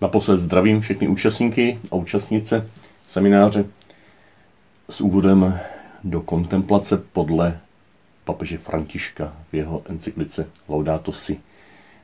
Naposled 0.00 0.36
zdravím 0.36 0.80
všechny 0.80 1.08
účastníky 1.08 1.78
a 1.92 1.94
účastnice 1.94 2.70
semináře 3.06 3.64
s 4.90 5.00
úvodem 5.00 5.60
do 6.04 6.20
kontemplace 6.20 6.96
podle 7.12 7.60
papeže 8.24 8.58
Františka 8.58 9.36
v 9.52 9.54
jeho 9.54 9.82
encyklice 9.88 10.48
Laudato 10.68 11.12
Si, 11.12 11.40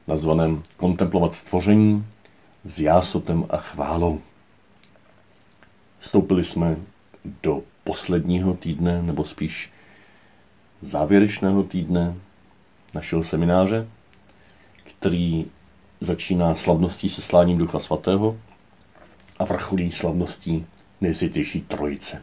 nazvaném 0.06 0.62
Kontemplovat 0.76 1.34
stvoření 1.34 2.06
s 2.64 2.80
jásotem 2.80 3.46
a 3.50 3.56
chválou. 3.56 4.20
Vstoupili 5.98 6.44
jsme 6.44 6.76
do 7.42 7.62
posledního 7.84 8.54
týdne, 8.54 9.02
nebo 9.02 9.24
spíš 9.24 9.72
závěrečného 10.82 11.62
týdne 11.62 12.14
našeho 12.94 13.24
semináře, 13.24 13.88
který 14.84 15.46
začíná 16.04 16.54
slavností 16.54 17.08
sesláním 17.08 17.58
Ducha 17.58 17.78
Svatého 17.78 18.38
a 19.38 19.44
vrcholí 19.44 19.92
slavností 19.92 20.66
nejsvětější 21.00 21.60
trojice. 21.60 22.22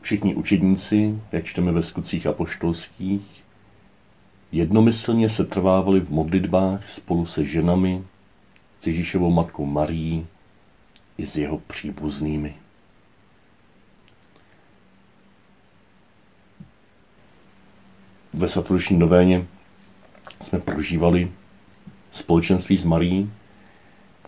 Všichni 0.00 0.34
učedníci, 0.34 1.20
jak 1.32 1.44
čteme 1.44 1.72
ve 1.72 1.82
skutcích 1.82 2.26
apoštolských, 2.26 3.44
jednomyslně 4.52 5.28
se 5.28 5.44
trvávali 5.44 6.00
v 6.00 6.10
modlitbách 6.10 6.88
spolu 6.88 7.26
se 7.26 7.46
ženami, 7.46 8.04
s 8.78 8.86
Ježíšovou 8.86 9.30
matkou 9.30 9.66
Marií 9.66 10.26
i 11.18 11.26
s 11.26 11.36
jeho 11.36 11.58
příbuznými. 11.58 12.54
Ve 18.32 18.48
svatoroční 18.48 18.98
novéně 18.98 19.46
jsme 20.42 20.58
prožívali 20.58 21.30
společenství 22.12 22.76
s 22.76 22.84
Marí, 22.84 23.30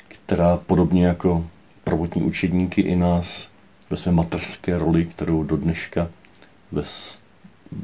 která 0.08 0.56
podobně 0.56 1.06
jako 1.06 1.46
prvotní 1.84 2.22
učedníky 2.22 2.80
i 2.80 2.96
nás 2.96 3.50
ve 3.90 3.96
své 3.96 4.12
materské 4.12 4.78
roli, 4.78 5.04
kterou 5.06 5.44
do 5.44 5.56
dneška 5.56 6.10
ve, 6.72 6.82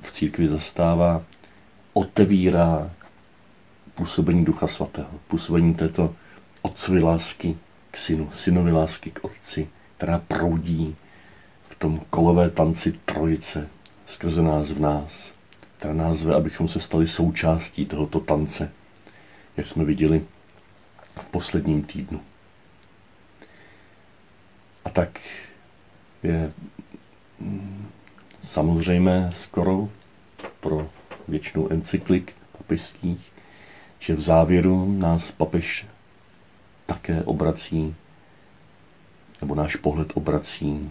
v 0.00 0.12
církvi 0.12 0.48
zastává, 0.48 1.22
otevírá 1.92 2.90
působení 3.94 4.44
Ducha 4.44 4.66
Svatého, 4.66 5.10
působení 5.28 5.74
této 5.74 6.14
otcovy 6.62 7.02
lásky 7.02 7.56
k 7.90 7.96
synu, 7.96 8.28
synovi 8.32 8.72
lásky 8.72 9.10
k 9.10 9.24
otci, 9.24 9.68
která 9.96 10.18
proudí 10.28 10.96
v 11.68 11.74
tom 11.74 12.00
kolové 12.10 12.50
tanci 12.50 12.92
trojice 12.92 13.68
skrze 14.06 14.42
nás 14.42 14.70
v 14.70 14.80
nás 14.80 15.35
která 15.86 15.98
nás 15.98 16.18
zve, 16.18 16.34
abychom 16.34 16.68
se 16.68 16.80
stali 16.80 17.08
součástí 17.08 17.86
tohoto 17.86 18.20
tance, 18.20 18.72
jak 19.56 19.66
jsme 19.66 19.84
viděli 19.84 20.24
v 21.20 21.28
posledním 21.30 21.82
týdnu. 21.82 22.20
A 24.84 24.90
tak 24.90 25.20
je 26.22 26.52
mm, 27.40 27.88
samozřejmé 28.42 29.30
skoro 29.32 29.88
pro 30.60 30.90
většinu 31.28 31.72
encyklik 31.72 32.34
papežských, 32.58 33.32
že 33.98 34.14
v 34.14 34.20
závěru 34.20 34.92
nás 34.98 35.32
papež 35.32 35.86
také 36.86 37.22
obrací, 37.22 37.94
nebo 39.40 39.54
náš 39.54 39.76
pohled 39.76 40.12
obrací 40.14 40.90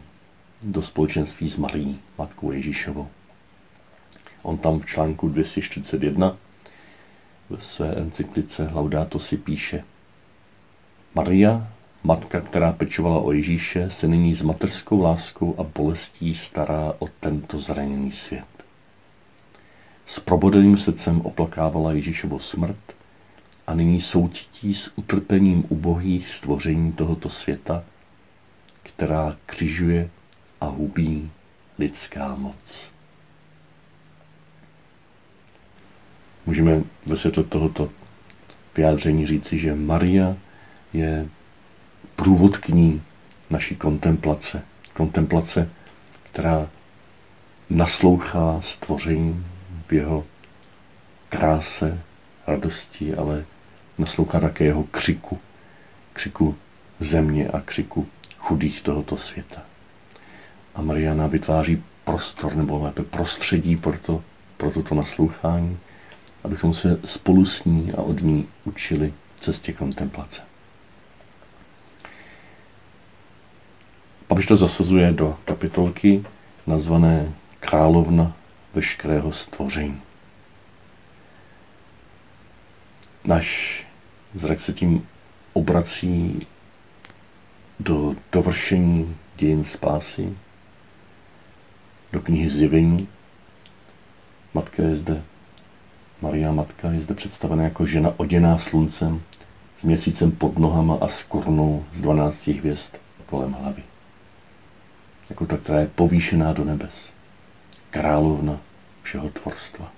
do 0.61 0.81
společenství 0.81 1.49
s 1.49 1.57
Marí, 1.57 1.99
Matkou 2.17 2.51
Ježíšovou. 2.51 3.07
On 4.45 4.57
tam 4.57 4.79
v 4.79 4.85
článku 4.85 5.29
241 5.29 6.37
ve 7.49 7.61
své 7.61 7.95
encyklice 7.95 8.69
Laudato 8.73 9.19
si 9.19 9.37
píše 9.37 9.83
Maria, 11.15 11.67
matka, 12.03 12.41
která 12.41 12.71
pečovala 12.71 13.19
o 13.19 13.31
Ježíše, 13.31 13.89
se 13.89 14.07
nyní 14.07 14.35
s 14.35 14.41
mateřskou 14.41 15.01
láskou 15.01 15.55
a 15.57 15.63
bolestí 15.63 16.35
stará 16.35 16.93
o 16.99 17.07
tento 17.19 17.59
zraněný 17.59 18.11
svět. 18.11 18.45
S 20.05 20.19
probodeným 20.19 20.77
srdcem 20.77 21.21
oplakávala 21.21 21.91
Ježíšovo 21.91 22.39
smrt 22.39 22.95
a 23.67 23.73
nyní 23.73 24.01
soucítí 24.01 24.73
s 24.73 24.91
utrpením 24.95 25.65
ubohých 25.69 26.29
stvoření 26.29 26.93
tohoto 26.93 27.29
světa, 27.29 27.83
která 28.83 29.37
křižuje 29.45 30.09
a 30.61 30.65
hubí 30.65 31.31
lidská 31.79 32.35
moc. 32.35 32.94
Můžeme 36.45 36.83
ve 37.05 37.17
světle 37.17 37.43
tohoto 37.43 37.89
vyjádření 38.75 39.27
říci, 39.27 39.59
že 39.59 39.75
Maria 39.75 40.35
je 40.93 41.27
průvodkyní 42.15 43.01
naší 43.49 43.75
kontemplace. 43.75 44.61
Kontemplace, 44.93 45.69
která 46.31 46.69
naslouchá 47.69 48.61
stvoření 48.61 49.45
v 49.87 49.93
jeho 49.93 50.23
kráse, 51.29 51.99
radosti, 52.47 53.15
ale 53.15 53.45
naslouchá 53.97 54.39
také 54.39 54.63
jeho 54.63 54.83
křiku, 54.83 55.39
křiku 56.13 56.55
země 56.99 57.47
a 57.47 57.61
křiku 57.61 58.07
chudých 58.37 58.81
tohoto 58.81 59.17
světa. 59.17 59.61
A 60.75 60.81
Mariana 60.81 61.27
vytváří 61.27 61.83
prostor, 62.03 62.55
nebo 62.55 62.83
lépe 62.83 63.03
prostředí 63.03 63.75
pro, 63.75 63.97
to, 63.97 64.23
pro 64.57 64.71
toto 64.71 64.95
naslouchání 64.95 65.77
abychom 66.45 66.73
se 66.73 66.99
spolu 67.05 67.45
s 67.45 67.63
ní 67.65 67.91
a 67.91 68.01
od 68.01 68.21
ní 68.21 68.47
učili 68.65 69.13
cestě 69.35 69.73
kontemplace. 69.73 70.41
Papež 74.27 74.45
to 74.45 74.57
zasazuje 74.57 75.11
do 75.11 75.37
kapitolky 75.45 76.25
nazvané 76.67 77.33
Královna 77.59 78.37
veškerého 78.73 79.33
stvoření. 79.33 80.01
Náš 83.23 83.79
zrak 84.33 84.59
se 84.59 84.73
tím 84.73 85.07
obrací 85.53 86.47
do 87.79 88.15
dovršení 88.31 89.17
dějin 89.35 89.63
spásy, 89.63 90.37
do 92.11 92.21
knihy 92.21 92.49
Zjevení. 92.49 93.07
Matka 94.53 94.83
je 94.83 94.95
zde 94.95 95.23
Maria 96.25 96.51
Matka 96.51 96.91
je 96.91 97.01
zde 97.01 97.15
představena 97.15 97.63
jako 97.63 97.85
žena 97.85 98.13
oděná 98.17 98.57
sluncem, 98.57 99.21
s 99.79 99.83
měsícem 99.83 100.31
pod 100.31 100.57
nohama 100.57 100.97
a 101.01 101.07
s 101.07 101.23
korunou 101.23 101.85
z 101.93 102.01
dvanácti 102.01 102.53
hvězd 102.53 102.97
kolem 103.25 103.53
hlavy. 103.53 103.83
Jako 105.29 105.45
ta, 105.45 105.57
která 105.57 105.79
je 105.79 105.87
povýšená 105.95 106.53
do 106.53 106.63
nebes. 106.63 107.13
Královna 107.89 108.57
všeho 109.03 109.29
tvorstva. 109.29 109.91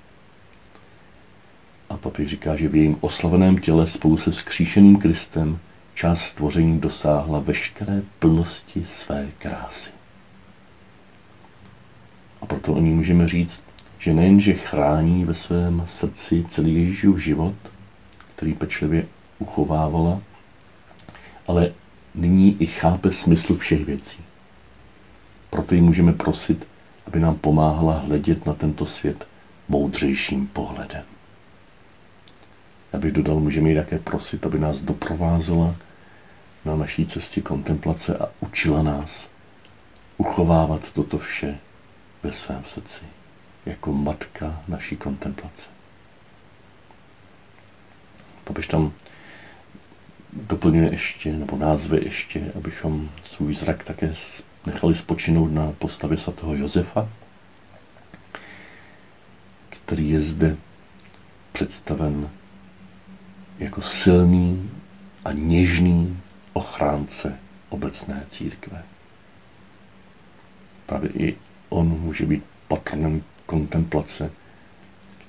A 1.90 1.98
papíž 1.98 2.30
říká, 2.30 2.56
že 2.56 2.68
v 2.68 2.76
jejím 2.76 2.98
oslaveném 3.02 3.58
těle 3.58 3.88
spolu 3.88 4.18
se 4.18 4.34
skříšeným 4.34 5.00
Kristem 5.00 5.60
část 5.94 6.22
stvoření 6.22 6.80
dosáhla 6.80 7.40
veškeré 7.40 8.02
plnosti 8.20 8.86
své 8.86 9.28
krásy. 9.38 9.92
A 12.42 12.46
proto 12.46 12.74
o 12.74 12.80
ní 12.80 12.90
můžeme 12.90 13.28
říct, 13.28 13.67
že 14.00 14.14
nejenže 14.14 14.54
chrání 14.54 15.26
ve 15.26 15.36
svém 15.36 15.84
srdci 15.88 16.46
celý 16.50 16.76
Ježíšův 16.76 17.18
život, 17.18 17.56
který 18.36 18.54
pečlivě 18.54 19.08
uchovávala, 19.40 20.22
ale 21.48 21.74
nyní 22.16 22.62
i 22.62 22.66
chápe 22.66 23.12
smysl 23.12 23.56
všech 23.56 23.86
věcí. 23.86 24.20
Proto 25.50 25.76
ji 25.76 25.82
můžeme 25.82 26.14
prosit, 26.14 26.68
aby 27.08 27.20
nám 27.20 27.36
pomáhala 27.36 28.00
hledět 28.00 28.46
na 28.46 28.54
tento 28.54 28.86
svět 28.86 29.28
moudřejším 29.70 30.48
pohledem. 30.48 31.04
Abych 32.94 33.12
dodal, 33.12 33.40
můžeme 33.40 33.70
ji 33.70 33.76
také 33.76 34.00
prosit, 34.00 34.46
aby 34.46 34.60
nás 34.60 34.82
doprovázela 34.82 35.76
na 36.66 36.76
naší 36.76 37.06
cestě 37.06 37.42
kontemplace 37.42 38.18
a 38.18 38.30
učila 38.40 38.84
nás 38.84 39.30
uchovávat 40.18 40.92
toto 40.92 41.18
vše 41.18 41.58
ve 42.24 42.32
svém 42.32 42.64
srdci 42.66 43.17
jako 43.68 43.94
matka 43.94 44.62
naší 44.68 44.98
kontemplace. 44.98 45.70
Papež 48.44 48.68
tam 48.68 48.94
doplňuje 50.34 50.92
ještě, 50.92 51.34
nebo 51.34 51.58
názvy 51.58 52.00
ještě, 52.04 52.52
abychom 52.56 53.10
svůj 53.24 53.56
zrak 53.56 53.84
také 53.84 54.14
nechali 54.66 54.96
spočinout 54.96 55.48
na 55.48 55.72
postavě 55.72 56.18
svatého 56.18 56.56
Josefa, 56.56 57.10
který 59.70 60.10
je 60.10 60.22
zde 60.22 60.58
představen 61.52 62.30
jako 63.60 63.82
silný 63.82 64.72
a 65.26 65.32
něžný 65.32 66.22
ochránce 66.54 67.40
obecné 67.70 68.26
církve. 68.30 68.84
Právě 70.86 71.10
i 71.10 71.38
on 71.70 71.88
může 71.88 72.26
být 72.26 72.44
patronem 72.68 73.24
kontemplace, 73.48 74.32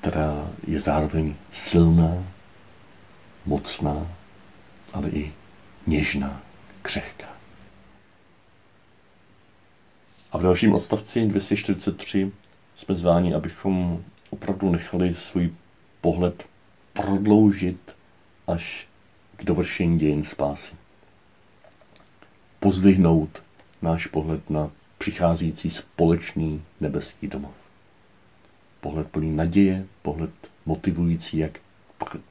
která 0.00 0.50
je 0.66 0.80
zároveň 0.80 1.34
silná, 1.52 2.24
mocná, 3.46 4.06
ale 4.92 5.08
i 5.08 5.32
něžná, 5.86 6.42
křehká. 6.82 7.28
A 10.32 10.38
v 10.38 10.42
dalším 10.42 10.74
odstavci 10.74 11.26
243 11.26 12.32
jsme 12.76 12.94
zváni, 12.94 13.34
abychom 13.34 14.04
opravdu 14.30 14.70
nechali 14.70 15.14
svůj 15.14 15.52
pohled 16.00 16.48
prodloužit 16.92 17.94
až 18.46 18.88
k 19.36 19.44
dovršení 19.44 19.98
dějin 19.98 20.24
spásy. 20.24 20.74
Pozdvihnout 22.60 23.42
náš 23.82 24.06
pohled 24.06 24.50
na 24.50 24.70
přicházící 24.98 25.70
společný 25.70 26.62
nebeský 26.80 27.28
domov. 27.28 27.67
Pohled 28.88 29.08
plný 29.08 29.36
naděje, 29.36 29.86
pohled 30.02 30.30
motivující 30.66 31.38
jak 31.38 31.58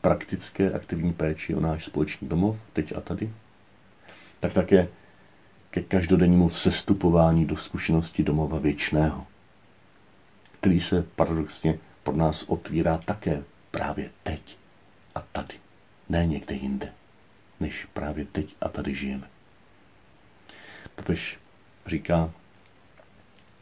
praktické 0.01 0.71
aktivní 0.71 1.13
péči 1.13 1.55
o 1.55 1.59
náš 1.59 1.85
společný 1.85 2.27
domov, 2.27 2.65
teď 2.73 2.93
a 2.95 3.01
tady, 3.01 3.33
tak 4.39 4.53
také 4.53 4.87
ke 5.69 5.81
každodennímu 5.81 6.49
sestupování 6.49 7.45
do 7.45 7.57
zkušenosti 7.57 8.23
domova 8.23 8.59
věčného, 8.59 9.27
který 10.59 10.79
se 10.79 11.03
paradoxně 11.15 11.79
pro 12.03 12.15
nás 12.15 12.43
otvírá 12.43 12.97
také 12.97 13.43
právě 13.71 14.09
teď 14.23 14.57
a 15.15 15.21
tady, 15.21 15.55
ne 16.09 16.25
někde 16.25 16.55
jinde, 16.55 16.93
než 17.59 17.87
právě 17.93 18.25
teď 18.25 18.55
a 18.61 18.69
tady 18.69 18.95
žijeme. 18.95 19.27
Papež 20.95 21.39
říká, 21.85 22.31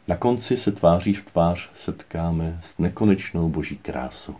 na 0.08 0.16
konci 0.16 0.58
se 0.58 0.72
tváří 0.72 1.14
v 1.14 1.24
tvář 1.24 1.70
setkáme 1.76 2.58
s 2.62 2.78
nekonečnou 2.78 3.48
boží 3.48 3.76
krásou 3.76 4.36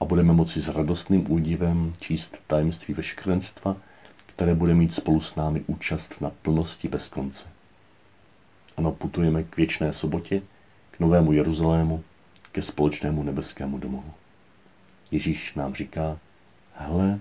a 0.00 0.04
budeme 0.04 0.32
moci 0.32 0.60
s 0.60 0.68
radostným 0.68 1.32
údivem 1.32 1.92
číst 2.00 2.38
tajemství 2.46 2.94
veškerenstva, 2.94 3.76
které 4.26 4.54
bude 4.54 4.74
mít 4.74 4.94
spolu 4.94 5.20
s 5.20 5.34
námi 5.34 5.64
účast 5.66 6.20
na 6.20 6.30
plnosti 6.42 6.88
bez 6.88 7.08
konce. 7.08 7.48
Ano, 8.76 8.92
putujeme 8.92 9.44
k 9.44 9.56
věčné 9.56 9.92
sobotě, 9.92 10.42
k 10.90 11.00
novému 11.00 11.32
Jeruzalému, 11.32 12.04
ke 12.52 12.62
společnému 12.62 13.22
nebeskému 13.22 13.78
domovu. 13.78 14.12
Ježíš 15.10 15.54
nám 15.54 15.74
říká, 15.74 16.18
hele, 16.74 17.18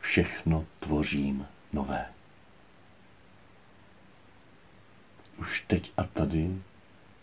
všechno 0.00 0.64
tvořím 0.80 1.46
nové. 1.72 2.06
Už 5.38 5.64
teď 5.66 5.92
a 5.96 6.04
tady 6.04 6.50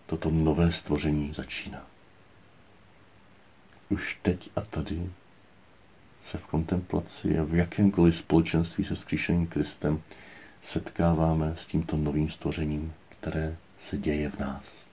toto 0.07 0.31
nové 0.31 0.71
stvoření 0.71 1.33
začíná. 1.33 1.87
Už 3.89 4.19
teď 4.21 4.49
a 4.55 4.61
tady 4.61 5.09
se 6.23 6.37
v 6.37 6.45
kontemplaci 6.45 7.39
a 7.39 7.43
v 7.43 7.55
jakémkoliv 7.55 8.15
společenství 8.15 8.85
se 8.85 8.95
skříšeným 8.95 9.47
Kristem 9.47 10.01
setkáváme 10.61 11.55
s 11.57 11.67
tímto 11.67 11.97
novým 11.97 12.29
stvořením, 12.29 12.93
které 13.09 13.57
se 13.79 13.97
děje 13.97 14.29
v 14.29 14.39
nás. 14.39 14.85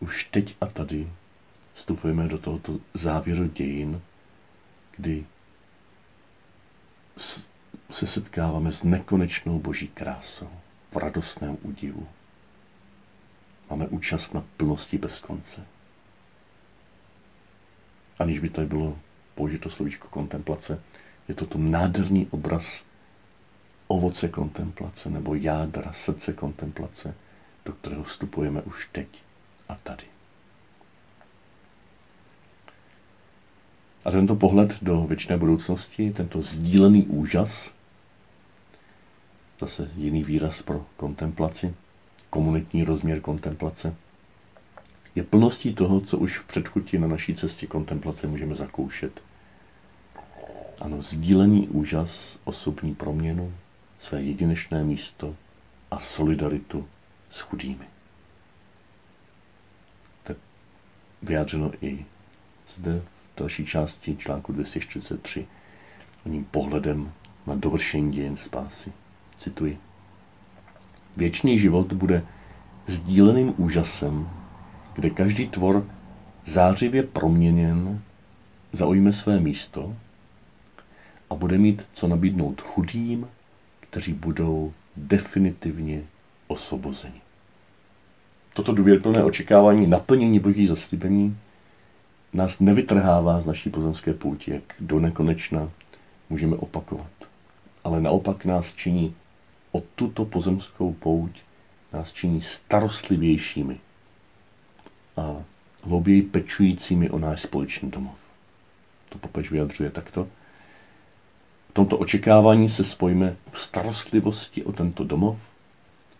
Už 0.00 0.24
teď 0.24 0.56
a 0.60 0.66
tady 0.66 1.10
vstupujeme 1.74 2.28
do 2.28 2.38
tohoto 2.38 2.78
závěru 2.94 3.46
dějin, 3.48 4.00
kdy 4.96 5.26
se 7.90 8.06
setkáváme 8.06 8.72
s 8.72 8.82
nekonečnou 8.82 9.58
boží 9.58 9.88
krásou, 9.88 10.50
v 10.92 10.96
radostném 10.96 11.58
údivu. 11.62 12.08
Máme 13.70 13.86
účast 13.86 14.34
na 14.34 14.44
plnosti 14.56 14.98
bez 14.98 15.20
konce. 15.20 15.66
Aniž 18.18 18.38
by 18.38 18.48
tady 18.48 18.66
bylo 18.66 18.98
použito 19.34 19.70
slovíčko 19.70 20.08
kontemplace, 20.08 20.82
je 21.28 21.34
to 21.34 21.46
to 21.46 21.58
nádherný 21.58 22.26
obraz 22.30 22.84
ovoce 23.86 24.28
kontemplace 24.28 25.10
nebo 25.10 25.34
jádra 25.34 25.92
srdce 25.92 26.32
kontemplace, 26.32 27.14
do 27.64 27.72
kterého 27.72 28.02
vstupujeme 28.02 28.62
už 28.62 28.88
teď 28.92 29.08
a 29.68 29.74
tady. 29.74 30.04
A 34.04 34.10
tento 34.10 34.36
pohled 34.36 34.82
do 34.82 35.04
věčné 35.04 35.36
budoucnosti, 35.36 36.10
tento 36.10 36.42
sdílený 36.42 37.06
úžas, 37.06 37.74
zase 39.60 39.90
jiný 39.96 40.24
výraz 40.24 40.62
pro 40.62 40.86
kontemplaci, 40.96 41.74
komunitní 42.36 42.84
rozměr 42.84 43.20
kontemplace, 43.20 43.96
je 45.14 45.22
plností 45.22 45.74
toho, 45.74 46.00
co 46.00 46.18
už 46.18 46.38
v 46.38 46.44
předchutí 46.44 46.98
na 46.98 47.08
naší 47.08 47.34
cestě 47.34 47.66
kontemplace 47.66 48.26
můžeme 48.26 48.54
zakoušet. 48.54 49.22
Ano, 50.80 51.02
sdílený 51.02 51.68
úžas, 51.68 52.38
osobní 52.44 52.94
proměnu, 52.94 53.54
své 53.98 54.22
jedinečné 54.22 54.84
místo 54.84 55.36
a 55.90 56.00
solidaritu 56.00 56.88
s 57.30 57.40
chudými. 57.40 57.86
Tak 60.22 60.36
vyjádřeno 61.22 61.72
i 61.80 62.04
zde 62.74 63.00
v 63.00 63.38
další 63.38 63.66
části 63.66 64.16
článku 64.16 64.52
243 64.52 65.46
oním 66.26 66.44
pohledem 66.44 67.12
na 67.46 67.54
dovršení 67.54 68.12
dějin 68.12 68.36
spásy. 68.36 68.92
Cituji. 69.36 69.85
Věčný 71.16 71.58
život 71.58 71.92
bude 71.92 72.22
sdíleným 72.86 73.54
úžasem, 73.56 74.28
kde 74.94 75.10
každý 75.10 75.48
tvor 75.48 75.86
zářivě 76.46 77.02
proměněn 77.02 78.02
zaujme 78.72 79.12
své 79.12 79.40
místo 79.40 79.96
a 81.30 81.34
bude 81.34 81.58
mít 81.58 81.86
co 81.92 82.08
nabídnout 82.08 82.60
chudým, 82.60 83.28
kteří 83.80 84.12
budou 84.12 84.72
definitivně 84.96 86.02
osvobozeni. 86.46 87.20
Toto 88.54 88.72
důvěrplné 88.72 89.24
očekávání 89.24 89.86
naplnění 89.86 90.40
boží 90.40 90.66
zaslíbení 90.66 91.38
nás 92.32 92.60
nevytrhává 92.60 93.40
z 93.40 93.46
naší 93.46 93.70
pozemské 93.70 94.14
pouti, 94.14 94.50
jak 94.50 94.62
do 94.80 95.00
nekonečna 95.00 95.70
můžeme 96.30 96.56
opakovat. 96.56 97.10
Ale 97.84 98.00
naopak 98.00 98.44
nás 98.44 98.74
činí 98.74 99.14
o 99.76 99.82
tuto 99.94 100.24
pozemskou 100.24 100.92
pouť, 100.92 101.30
nás 101.92 102.12
činí 102.12 102.42
starostlivějšími 102.42 103.80
a 105.16 105.36
hlouběji 105.82 106.22
pečujícími 106.22 107.10
o 107.10 107.18
náš 107.18 107.42
společný 107.42 107.90
domov. 107.90 108.18
To 109.08 109.18
papež 109.18 109.50
vyjadřuje 109.50 109.90
takto. 109.90 110.28
V 111.70 111.72
tomto 111.72 111.98
očekávání 111.98 112.68
se 112.68 112.84
spojíme 112.84 113.36
v 113.52 113.60
starostlivosti 113.60 114.64
o 114.64 114.72
tento 114.72 115.04
domov, 115.04 115.38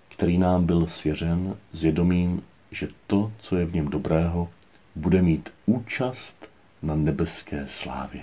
který 0.09 0.39
nám 0.39 0.67
byl 0.67 0.87
svěřen 0.87 1.57
s 1.73 1.83
vědomím, 1.83 2.43
že 2.71 2.89
to, 3.07 3.33
co 3.39 3.57
je 3.57 3.65
v 3.65 3.75
něm 3.75 3.89
dobrého, 3.89 4.49
bude 4.95 5.23
mít 5.23 5.53
účast 5.67 6.49
na 6.83 6.95
nebeské 6.95 7.67
slávě. 7.69 8.23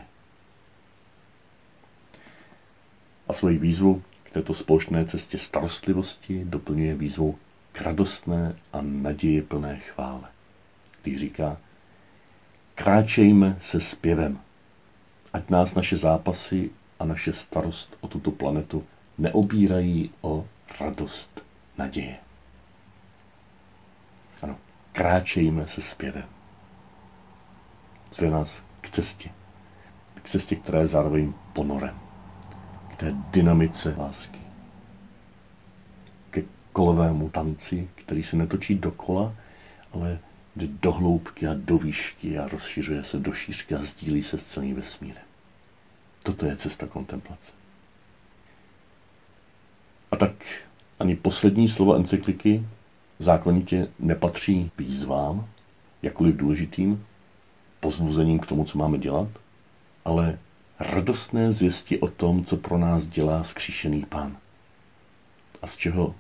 A 3.27 3.33
svoji 3.33 3.57
výzvu 3.57 4.03
této 4.33 4.53
společné 4.53 5.05
cestě 5.05 5.39
starostlivosti 5.39 6.45
doplňuje 6.45 6.95
výzvou 6.95 7.35
k 7.71 7.81
radostné 7.81 8.55
a 8.73 8.81
naděje 8.81 9.41
plné 9.41 9.79
chvále. 9.79 10.23
Když 11.01 11.19
říká, 11.19 11.57
kráčejme 12.75 13.57
se 13.61 13.81
zpěvem, 13.81 14.39
ať 15.33 15.49
nás 15.49 15.75
naše 15.75 15.97
zápasy 15.97 16.69
a 16.99 17.05
naše 17.05 17.33
starost 17.33 17.97
o 18.01 18.07
tuto 18.07 18.31
planetu 18.31 18.85
neobírají 19.17 20.09
o 20.21 20.47
radost 20.79 21.45
naděje. 21.77 22.15
Ano, 24.41 24.57
kráčejme 24.91 25.67
se 25.67 25.81
zpěvem 25.81 26.25
zve 28.13 28.29
nás 28.29 28.63
k 28.81 28.89
cestě. 28.89 29.29
K 30.23 30.29
cestě, 30.29 30.55
která 30.55 30.79
je 30.79 30.87
zároveň 30.87 31.33
ponorem. 31.53 32.02
Té 33.03 33.15
dynamice 33.31 33.95
lásky. 33.97 34.39
Ke 36.29 36.43
kolovému 36.73 37.29
tanci, 37.29 37.89
který 37.95 38.23
se 38.23 38.35
netočí 38.35 38.75
dokola, 38.75 39.33
ale 39.93 40.19
jde 40.55 40.67
do 40.67 40.91
hloubky 40.91 41.47
a 41.47 41.53
do 41.53 41.77
výšky 41.77 42.37
a 42.37 42.47
rozšiřuje 42.47 43.03
se 43.03 43.19
do 43.19 43.33
šířky 43.33 43.75
a 43.75 43.83
sdílí 43.83 44.23
se 44.23 44.37
s 44.37 44.45
celým 44.45 44.75
vesmírem. 44.75 45.23
Toto 46.23 46.45
je 46.45 46.55
cesta 46.55 46.87
kontemplace. 46.87 47.51
A 50.11 50.15
tak 50.15 50.31
ani 50.99 51.15
poslední 51.15 51.69
slova 51.69 51.95
encykliky 51.95 52.65
zákonitě 53.19 53.87
nepatří 53.99 54.71
výzvám, 54.77 55.47
jakkoliv 56.01 56.35
důležitým, 56.35 57.05
pozbuzením 57.79 58.39
k 58.39 58.45
tomu, 58.45 58.65
co 58.65 58.77
máme 58.77 58.97
dělat, 58.97 59.27
ale 60.05 60.39
radostné 60.79 61.53
zvěsti 61.53 61.99
o 61.99 62.07
tom, 62.07 62.45
co 62.45 62.57
pro 62.57 62.77
nás 62.77 63.05
dělá 63.05 63.43
skříšený 63.43 64.05
pán. 64.05 64.37
A 65.61 65.67
z 65.67 65.77
čeho 65.77 66.15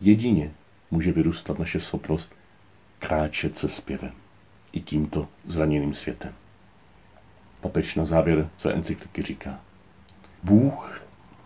jedině 0.00 0.50
může 0.90 1.12
vyrůstat 1.12 1.58
naše 1.58 1.80
schopnost 1.80 2.32
kráčet 2.98 3.58
se 3.58 3.68
zpěvem 3.68 4.12
i 4.72 4.80
tímto 4.80 5.28
zraněným 5.46 5.94
světem. 5.94 6.32
Papež 7.60 7.94
na 7.94 8.04
závěr 8.04 8.50
své 8.56 8.72
encykliky 8.72 9.22
říká, 9.22 9.60
Bůh, 10.42 11.02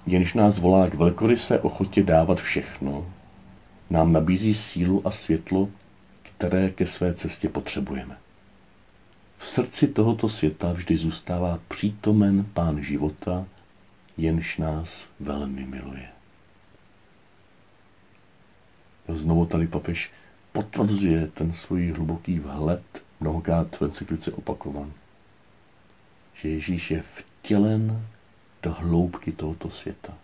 jenž 0.07 0.35
nás 0.35 0.59
volá 0.59 0.91
k 0.91 0.95
velkoryse 0.95 1.61
ochotě 1.61 2.03
dávat 2.03 2.41
všechno, 2.41 3.13
nám 3.91 4.13
nabízí 4.13 4.55
sílu 4.55 5.07
a 5.07 5.11
světlo, 5.11 5.69
které 6.23 6.71
ke 6.71 6.87
své 6.87 7.15
cestě 7.15 7.49
potřebujeme. 7.49 8.17
V 9.41 9.47
srdci 9.47 9.89
tohoto 9.89 10.29
světa 10.29 10.73
vždy 10.73 10.97
zůstává 10.97 11.61
přítomen 11.69 12.47
pán 12.55 12.83
života, 12.83 13.47
jenž 14.17 14.59
nás 14.59 15.11
velmi 15.21 15.67
miluje. 15.67 16.09
Znovu 19.09 19.47
tady 19.47 19.67
papež 19.67 20.11
potvrzuje 20.53 21.27
ten 21.27 21.53
svůj 21.55 21.91
hluboký 21.91 22.39
vhled, 22.39 23.03
mnohokrát 23.21 23.77
v 23.77 23.83
encyklice 23.83 24.33
opakovan, 24.33 24.93
že 26.35 26.49
Ježíš 26.49 26.91
je 26.91 27.03
vtělen 27.03 28.07
do 28.63 28.73
hloubky 28.73 29.33
tohoto 29.33 29.71
světa. 29.71 30.15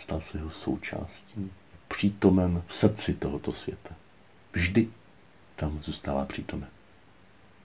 Stal 0.00 0.20
se 0.20 0.38
jeho 0.38 0.50
součástí, 0.50 1.50
přítomen 1.88 2.62
v 2.66 2.74
srdci 2.74 3.14
tohoto 3.14 3.52
světa. 3.52 3.90
Vždy 4.52 4.88
tam 5.56 5.82
zůstává 5.82 6.24
přítomen. 6.24 6.73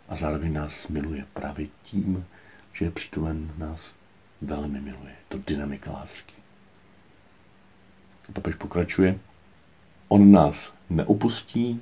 A 0.10 0.16
zároveň 0.16 0.54
nás 0.54 0.88
miluje 0.88 1.26
právě 1.34 1.68
tím, 1.84 2.26
že 2.74 2.86
je 2.86 2.92
přítomen 2.92 3.52
nás 3.58 3.94
velmi 4.42 4.82
miluje. 4.82 5.14
To 5.28 5.38
dynamika 5.48 5.92
lásky. 5.92 6.34
A 8.30 8.32
papež 8.32 8.56
pokračuje. 8.56 9.20
On 10.08 10.32
nás 10.32 10.74
neopustí, 10.90 11.82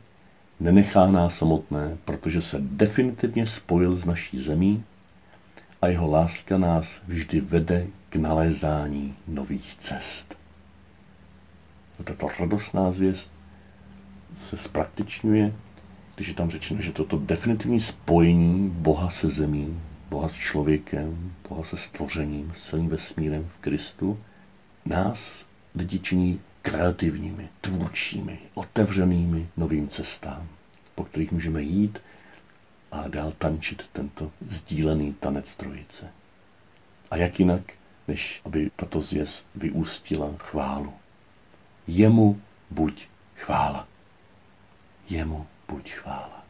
nenechá 0.60 1.08
nás 1.08 1.38
samotné, 1.38 1.98
protože 2.06 2.42
se 2.42 2.58
definitivně 2.62 3.48
spojil 3.48 3.98
s 3.98 4.06
naší 4.06 4.44
zemí 4.44 4.84
a 5.82 5.88
jeho 5.88 6.12
láska 6.12 6.58
nás 6.58 7.02
vždy 7.08 7.42
vede 7.42 7.88
k 8.10 8.16
nalézání 8.16 9.16
nových 9.28 9.78
cest. 9.80 10.38
A 12.00 12.04
tato 12.04 12.28
radostná 12.40 12.92
zvěst 12.92 13.32
se 14.34 14.58
zpraktičňuje, 14.58 15.54
když 16.18 16.28
je 16.28 16.34
tam 16.34 16.50
řečeno, 16.50 16.82
že 16.82 16.92
toto 16.92 17.18
definitivní 17.18 17.82
spojení 17.82 18.70
Boha 18.70 19.10
se 19.10 19.30
zemí, 19.30 19.82
Boha 20.10 20.30
s 20.30 20.34
člověkem, 20.34 21.34
Boha 21.50 21.64
se 21.64 21.78
stvořením, 21.78 22.54
s 22.56 22.70
celým 22.70 22.90
vesmírem 22.90 23.46
v 23.48 23.58
Kristu, 23.58 24.20
nás 24.86 25.46
lidi 25.76 26.00
činí 26.00 26.42
kreativními, 26.62 27.50
tvůrčími, 27.62 28.40
otevřenými 28.54 29.48
novým 29.58 29.90
cestám, 29.90 30.48
po 30.96 31.04
kterých 31.04 31.32
můžeme 31.32 31.62
jít 31.62 32.02
a 32.92 33.08
dál 33.08 33.34
tančit 33.38 33.86
tento 33.94 34.32
sdílený 34.50 35.14
tanec 35.14 35.56
trojice. 35.56 36.12
A 37.12 37.18
jak 37.18 37.40
jinak, 37.40 37.62
než 38.08 38.42
aby 38.46 38.72
tato 38.76 39.02
zvěst 39.02 39.50
vyústila 39.56 40.32
chválu. 40.38 40.94
Jemu 41.88 42.42
buď 42.70 43.08
chvála. 43.36 43.88
Jemu 45.10 45.48
buď 45.68 45.92
chvála. 45.92 46.44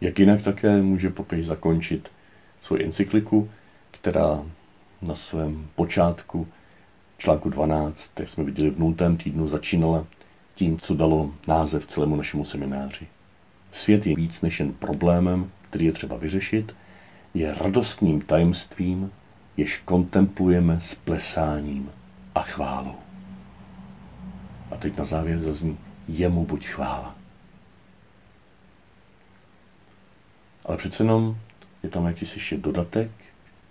Jak 0.00 0.18
jinak 0.18 0.42
také 0.42 0.82
může 0.82 1.10
papež 1.10 1.46
zakončit 1.46 2.10
svou 2.60 2.76
encykliku, 2.76 3.50
která 3.90 4.42
na 5.02 5.14
svém 5.14 5.68
počátku 5.74 6.48
článku 7.18 7.50
12, 7.50 8.20
jak 8.20 8.28
jsme 8.28 8.44
viděli 8.44 8.70
v 8.70 8.78
nultém 8.78 9.16
týdnu, 9.16 9.48
začínala 9.48 10.06
tím, 10.54 10.78
co 10.78 10.94
dalo 10.94 11.34
název 11.46 11.86
celému 11.86 12.16
našemu 12.16 12.44
semináři. 12.44 13.06
Svět 13.72 14.06
je 14.06 14.16
víc 14.16 14.42
než 14.42 14.60
jen 14.60 14.72
problémem, 14.72 15.50
který 15.70 15.84
je 15.84 15.92
třeba 15.92 16.16
vyřešit, 16.16 16.74
je 17.34 17.54
radostným 17.54 18.20
tajemstvím, 18.20 19.10
jež 19.56 19.78
kontemplujeme 19.84 20.80
s 20.80 20.94
plesáním 20.94 21.90
a 22.34 22.42
chválou. 22.42 22.94
A 24.70 24.76
teď 24.76 24.96
na 24.96 25.04
závěr 25.04 25.40
zazní, 25.40 25.78
jemu 26.08 26.44
buď 26.46 26.66
chvála. 26.66 27.14
Ale 30.64 30.76
přece 30.76 31.02
jenom 31.02 31.36
je 31.82 31.88
tam 31.88 32.06
jakýsi 32.06 32.36
ještě 32.36 32.56
dodatek 32.56 33.10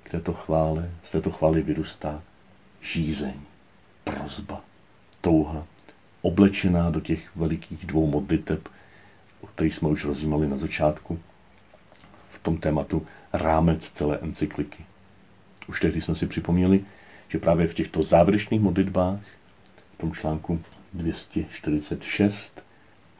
k 0.04 0.10
této 0.10 0.34
chvále. 0.34 0.92
Z 1.04 1.12
této 1.12 1.32
chvály 1.32 1.62
vyrůstá 1.62 2.22
žízeň, 2.82 3.34
prozba, 4.04 4.62
touha, 5.22 5.64
oblečená 6.22 6.90
do 6.90 7.02
těch 7.02 7.36
velikých 7.36 7.86
dvou 7.86 8.08
modliteb, 8.08 8.70
o 9.42 9.48
kterých 9.48 9.76
jsme 9.76 9.88
už 9.88 10.06
rozjímali 10.06 10.48
na 10.48 10.58
začátku, 10.58 11.20
v 12.30 12.40
tom 12.40 12.58
tématu 12.58 13.08
rámec 13.34 13.92
celé 13.92 14.18
encykliky. 14.18 14.86
Už 15.68 15.80
tehdy 15.80 16.02
jsme 16.02 16.16
si 16.16 16.28
připomněli, 16.28 16.86
že 17.28 17.40
právě 17.40 17.68
v 17.68 17.74
těchto 17.74 18.04
závěrečných 18.04 18.62
modlitbách, 18.62 19.20
v 19.96 19.98
tom 19.98 20.14
článku 20.14 20.62
246, 20.98 22.62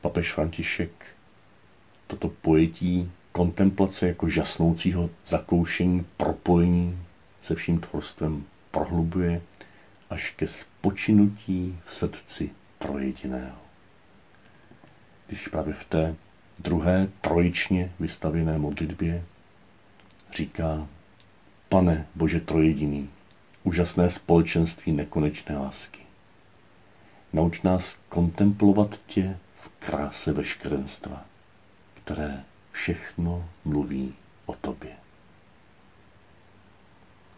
papež 0.02 0.34
František 0.34 0.92
toto 2.08 2.30
pojetí 2.30 3.12
kontemplace 3.32 4.08
jako 4.08 4.30
žasnoucího 4.30 5.10
zakoušení, 5.26 6.06
propojení 6.18 7.00
se 7.42 7.56
vším 7.56 7.80
tvorstvem 7.80 8.44
prohlubuje 8.72 9.42
až 10.10 10.32
ke 10.32 10.48
spočinutí 10.48 11.80
v 11.86 11.94
srdci 11.96 12.50
trojediného. 12.78 13.58
Když 15.28 15.48
právě 15.48 15.74
v 15.74 15.86
té 15.86 16.16
druhé 16.60 17.08
trojičně 17.22 17.92
vystavěné 18.00 18.58
modlitbě 18.58 19.24
říká 20.34 20.88
Pane 21.70 22.08
Bože 22.16 22.40
trojediný, 22.40 23.10
úžasné 23.64 24.10
společenství 24.10 24.92
nekonečné 24.92 25.58
lásky. 25.58 26.07
Nauč 27.38 27.62
nás 27.62 28.00
kontemplovat 28.10 29.00
tě 29.06 29.38
v 29.56 29.70
kráse 29.80 30.34
veškerenstva, 30.34 31.26
které 31.94 32.44
všechno 32.72 33.50
mluví 33.66 34.16
o 34.46 34.54
tobě. 34.54 34.92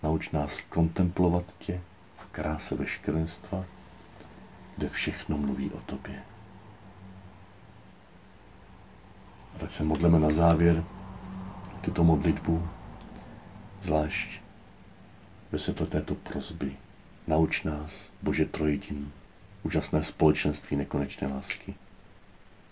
Nauč 0.04 0.32
nás 0.32 0.62
kontemplovat 0.62 1.44
tě 1.58 1.82
v 2.18 2.26
kráse 2.26 2.76
veškerenstva, 2.76 3.66
kde 4.78 4.90
všechno 4.90 5.38
mluví 5.38 5.72
o 5.72 5.80
tobě. 5.80 6.24
A 9.56 9.60
tak 9.60 9.72
se 9.72 9.84
modleme 9.84 10.20
na 10.20 10.30
závěr 10.30 10.84
tuto 11.82 12.04
modlitbu, 12.04 12.70
zvlášť 13.82 14.42
ve 15.52 15.60
světle 15.60 15.88
této 15.88 16.16
prozby. 16.16 16.78
Nauč 17.28 17.64
nás, 17.64 18.12
Bože 18.22 18.46
Trojedin, 18.46 19.12
úžasné 19.70 20.04
společenství 20.04 20.78
nekonečné 20.78 21.28
lásky. 21.28 21.76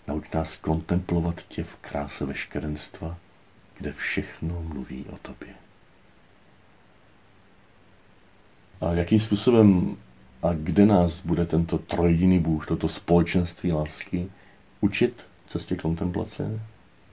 Nauč 0.06 0.30
nás 0.34 0.56
kontemplovat 0.56 1.40
tě 1.48 1.64
v 1.64 1.76
kráse 1.76 2.26
veškerenstva, 2.26 3.16
kde 3.78 3.92
všechno 3.92 4.62
mluví 4.62 5.04
o 5.10 5.18
tobě. 5.22 5.54
A 8.80 8.92
jakým 8.92 9.20
způsobem 9.20 9.96
a 10.42 10.52
kde 10.52 10.86
nás 10.86 11.26
bude 11.26 11.46
tento 11.46 11.78
trojediný 11.78 12.38
Bůh, 12.38 12.66
toto 12.66 12.88
společenství 12.88 13.72
lásky 13.72 14.30
učit 14.80 15.26
cestě 15.46 15.76
kontemplace? 15.76 16.60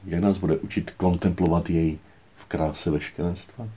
Jak 0.06 0.22
nás 0.22 0.38
bude 0.38 0.58
učit 0.58 0.92
kontemplovat 0.92 1.70
jej 1.70 2.00
v 2.34 2.46
kráse 2.46 2.92
veškerenstva? 2.92 3.70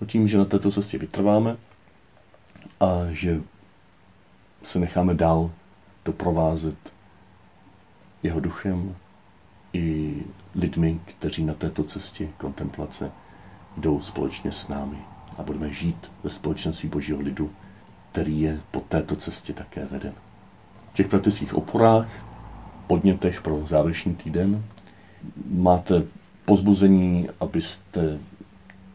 No 0.00 0.06
tím, 0.06 0.28
že 0.28 0.38
na 0.38 0.44
této 0.44 0.70
cestě 0.70 0.98
vytrváme 0.98 1.56
a 2.80 3.06
že 3.10 3.40
se 4.66 4.78
necháme 4.78 5.14
dál 5.14 5.50
doprovázet 6.04 6.76
jeho 8.22 8.40
duchem 8.40 8.94
i 9.72 10.14
lidmi, 10.54 11.00
kteří 11.04 11.44
na 11.44 11.54
této 11.54 11.84
cestě 11.84 12.28
kontemplace 12.38 13.10
jdou 13.76 14.00
společně 14.00 14.52
s 14.52 14.68
námi 14.68 14.96
a 15.38 15.42
budeme 15.42 15.72
žít 15.72 16.10
ve 16.24 16.30
společenství 16.30 16.88
Božího 16.88 17.20
lidu, 17.20 17.50
který 18.12 18.40
je 18.40 18.60
po 18.70 18.80
této 18.80 19.16
cestě 19.16 19.52
také 19.52 19.86
veden. 19.86 20.12
V 20.92 20.94
těch 20.94 21.08
praktických 21.08 21.54
oporách, 21.54 22.08
podnětech 22.86 23.42
pro 23.42 23.66
závěrečný 23.66 24.14
týden 24.14 24.64
máte 25.50 26.02
pozbuzení, 26.44 27.28
abyste 27.40 28.18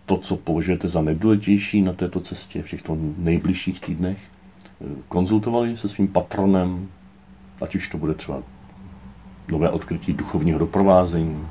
to, 0.06 0.18
co 0.18 0.38
považujete 0.38 0.90
za 0.90 1.02
nejdůležitější 1.02 1.82
na 1.82 1.94
této 1.94 2.20
cestě 2.20 2.64
v 2.64 2.70
těchto 2.70 2.98
nejbližších 3.18 3.82
týdnech, 3.82 4.20
konzultovali 5.08 5.78
se 5.78 5.90
svým 5.90 6.08
patronem, 6.08 6.90
ať 7.62 7.76
už 7.76 7.90
to 7.90 7.98
bude 7.98 8.14
třeba 8.14 8.44
nové 9.48 9.70
odkrytí 9.70 10.14
duchovního 10.14 10.60
doprovázení, 10.60 11.48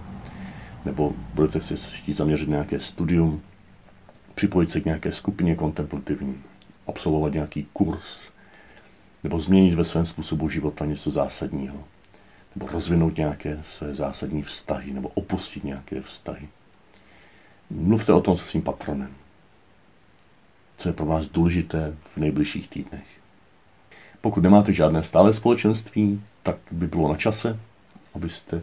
nebo 0.85 1.13
budete 1.35 1.61
si 1.61 1.77
chtít 1.77 2.17
zaměřit 2.17 2.49
nějaké 2.49 2.81
studium, 2.81 3.43
připojit 4.35 4.71
se 4.71 4.81
k 4.81 4.85
nějaké 4.85 5.13
skupině 5.13 5.57
kontemplativní, 5.57 6.43
absolvovat 6.87 7.33
nějaký 7.33 7.67
kurz, 7.73 8.31
nebo 9.25 9.41
změnit 9.41 9.75
ve 9.75 9.85
svém 9.85 10.07
způsobu 10.07 10.49
života 10.49 10.85
něco 10.85 11.11
zásadního, 11.11 11.85
nebo 12.57 12.73
rozvinout 12.73 13.17
nějaké 13.17 13.63
své 13.67 13.95
zásadní 13.95 14.43
vztahy, 14.43 14.93
nebo 14.93 15.09
opustit 15.09 15.65
nějaké 15.65 16.01
vztahy. 16.01 16.49
Mluvte 17.71 18.13
o 18.13 18.21
tom 18.21 18.37
se 18.37 18.45
svým 18.45 18.63
patronem. 18.63 19.11
co 20.77 20.89
je 20.89 20.93
pro 20.93 21.07
vás 21.07 21.29
důležité 21.29 21.97
v 22.01 22.17
nejbližších 22.17 22.69
týdnech. 22.69 23.20
Pokud 24.21 24.43
nemáte 24.43 24.73
žádné 24.73 25.03
stále 25.03 25.35
společenství, 25.35 26.23
tak 26.43 26.57
by 26.71 26.87
bylo 26.87 27.09
na 27.09 27.17
čase, 27.17 27.61
abyste 28.15 28.63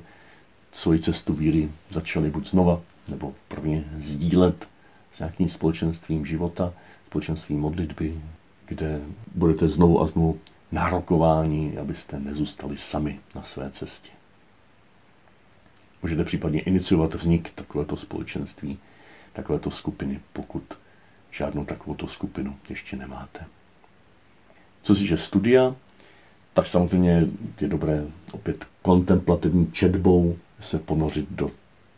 svoji 0.71 0.99
cestu 0.99 1.33
víry 1.33 1.71
začali 1.89 2.29
buď 2.29 2.49
znova, 2.49 2.81
nebo 3.07 3.33
prvně 3.47 3.83
sdílet 3.99 4.67
s 5.13 5.19
nějakým 5.19 5.49
společenstvím 5.49 6.25
života, 6.25 6.73
společenstvím 7.07 7.59
modlitby, 7.59 8.21
kde 8.65 9.01
budete 9.35 9.69
znovu 9.69 10.01
a 10.01 10.07
znovu 10.07 10.39
nárokováni, 10.71 11.77
abyste 11.77 12.19
nezůstali 12.19 12.77
sami 12.77 13.19
na 13.35 13.41
své 13.41 13.69
cestě. 13.71 14.09
Můžete 16.03 16.23
případně 16.23 16.61
iniciovat 16.61 17.13
vznik 17.13 17.49
takovéto 17.49 17.97
společenství, 17.97 18.79
takovéto 19.33 19.71
skupiny, 19.71 20.19
pokud 20.33 20.63
žádnou 21.31 21.65
takovouto 21.65 22.07
skupinu 22.07 22.55
ještě 22.69 22.95
nemáte. 22.95 23.45
Co 24.81 24.95
se 24.95 25.01
týče 25.01 25.17
studia, 25.17 25.75
tak 26.53 26.67
samozřejmě 26.67 27.27
je 27.61 27.67
dobré 27.67 28.05
opět 28.31 28.65
kontemplativní 28.81 29.71
četbou 29.71 30.37
se 30.59 30.79
ponořit 30.79 31.27
do 31.29 31.51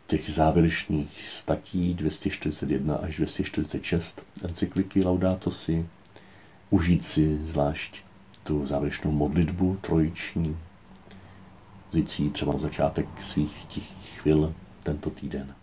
těch 0.06 0.30
závěrečných 0.30 1.28
statí 1.28 1.94
241 1.94 2.94
až 2.94 3.16
246 3.16 4.22
encykliky 4.44 5.04
Laudato 5.04 5.50
Si, 5.50 5.86
užít 6.70 7.04
si 7.04 7.38
zvlášť 7.46 8.00
tu 8.42 8.66
závěrečnou 8.66 9.10
modlitbu 9.10 9.78
trojiční, 9.80 10.56
vzít 11.90 12.10
si 12.10 12.30
třeba 12.30 12.52
na 12.52 12.58
začátek 12.58 13.06
svých 13.22 13.64
tichých 13.64 14.20
chvil 14.20 14.54
tento 14.82 15.10
týden. 15.10 15.54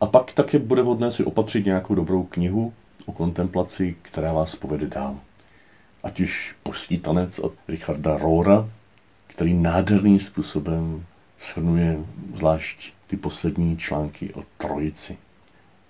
A 0.00 0.06
pak 0.06 0.32
také 0.32 0.58
bude 0.58 0.82
vhodné 0.82 1.10
si 1.10 1.24
opatřit 1.24 1.66
nějakou 1.66 1.94
dobrou 1.94 2.22
knihu 2.22 2.72
o 3.06 3.12
kontemplaci, 3.12 3.96
která 4.02 4.32
vás 4.32 4.56
povede 4.56 4.86
dál. 4.86 5.20
Ať 6.02 6.20
už 6.20 6.56
Božský 6.64 6.98
tanec 6.98 7.38
od 7.38 7.52
Richarda 7.68 8.18
Rohra, 8.18 8.68
který 9.26 9.54
nádherným 9.54 10.20
způsobem 10.20 11.04
shrnuje 11.40 11.98
zvlášť 12.34 12.92
ty 13.06 13.16
poslední 13.16 13.76
články 13.76 14.34
o 14.34 14.42
trojici. 14.58 15.16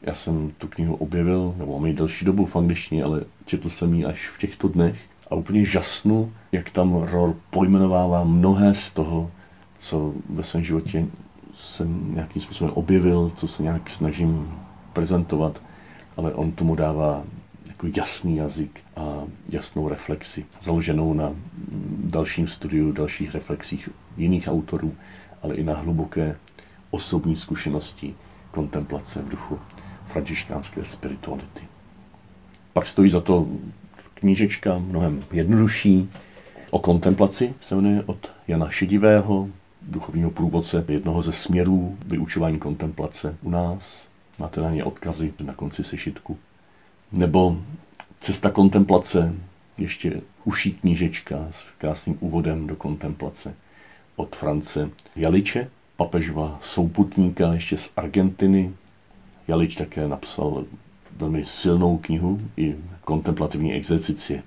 Já 0.03 0.15
jsem 0.15 0.51
tu 0.59 0.69
knihu 0.69 0.95
objevil, 0.95 1.55
nebo 1.57 1.73
mám 1.79 1.87
ji 1.87 1.95
delší 1.95 2.25
dobu 2.25 2.47
v 2.47 2.57
angličtině, 2.57 3.05
ale 3.05 3.25
četl 3.45 3.69
jsem 3.69 3.95
ji 3.95 4.05
až 4.05 4.29
v 4.29 4.39
těchto 4.39 4.69
dnech 4.69 4.99
a 5.31 5.35
úplně 5.35 5.65
žasnu, 5.65 6.33
jak 6.53 6.71
tam 6.71 6.95
Rohr 6.95 7.35
pojmenovává 7.51 8.25
mnohé 8.25 8.75
z 8.75 8.91
toho, 8.91 9.31
co 9.79 10.15
ve 10.31 10.45
svém 10.45 10.65
životě 10.65 11.07
jsem 11.55 12.15
nějakým 12.15 12.43
způsobem 12.43 12.73
objevil, 12.75 13.33
co 13.37 13.49
se 13.49 13.63
nějak 13.63 13.91
snažím 13.91 14.55
prezentovat, 14.93 15.63
ale 16.17 16.35
on 16.35 16.53
tomu 16.53 16.75
dává 16.75 17.25
jako 17.79 17.99
jasný 18.01 18.37
jazyk 18.37 18.81
a 18.97 19.25
jasnou 19.49 19.89
reflexi, 19.89 20.47
založenou 20.61 21.15
na 21.15 21.35
dalším 22.05 22.49
studiu, 22.49 22.93
dalších 22.93 23.35
reflexích 23.35 23.89
jiných 24.17 24.49
autorů, 24.49 24.95
ale 25.43 25.55
i 25.55 25.65
na 25.65 25.75
hluboké 25.75 26.37
osobní 26.91 27.37
zkušenosti 27.37 28.15
kontemplace 28.51 29.23
v 29.23 29.29
duchu 29.29 29.59
františkánské 30.07 30.85
spirituality. 30.85 31.63
Pak 32.73 32.87
stojí 32.87 33.11
za 33.11 33.21
to 33.21 33.47
knížečka, 34.15 34.79
mnohem 34.79 35.21
jednodušší, 35.33 36.11
o 36.71 36.79
kontemplaci 36.79 37.55
se 37.61 37.75
jmenuje 37.75 38.03
od 38.07 38.33
Jana 38.49 38.71
Šedivého, 38.71 39.49
duchovního 39.83 40.31
průvodce 40.31 40.85
jednoho 40.89 41.23
ze 41.23 41.33
směrů 41.33 41.99
vyučování 42.07 42.59
kontemplace 42.59 43.37
u 43.43 43.51
nás. 43.51 44.09
Máte 44.39 44.61
na 44.61 44.71
ně 44.71 44.85
odkazy 44.85 45.33
na 45.41 45.55
konci 45.55 45.85
sešitku. 45.85 46.39
Nebo 47.13 47.57
Cesta 48.21 48.51
kontemplace, 48.51 49.35
ještě 49.79 50.21
uší 50.45 50.73
knížečka 50.73 51.47
s 51.51 51.71
krásným 51.71 52.19
úvodem 52.21 52.67
do 52.67 52.77
kontemplace 52.77 53.55
od 54.17 54.37
France 54.37 54.91
Jaliče, 55.17 55.71
papežova 55.97 56.59
souputníka 56.63 57.53
ještě 57.53 57.77
z 57.77 57.93
Argentiny. 57.97 58.73
Jalič 59.49 59.77
také 59.77 60.09
napsal 60.09 60.65
velmi 61.17 61.45
silnou 61.45 61.99
knihu 61.99 62.41
i 62.57 62.77
kontemplativní 63.05 63.75
exercicie. 63.75 64.43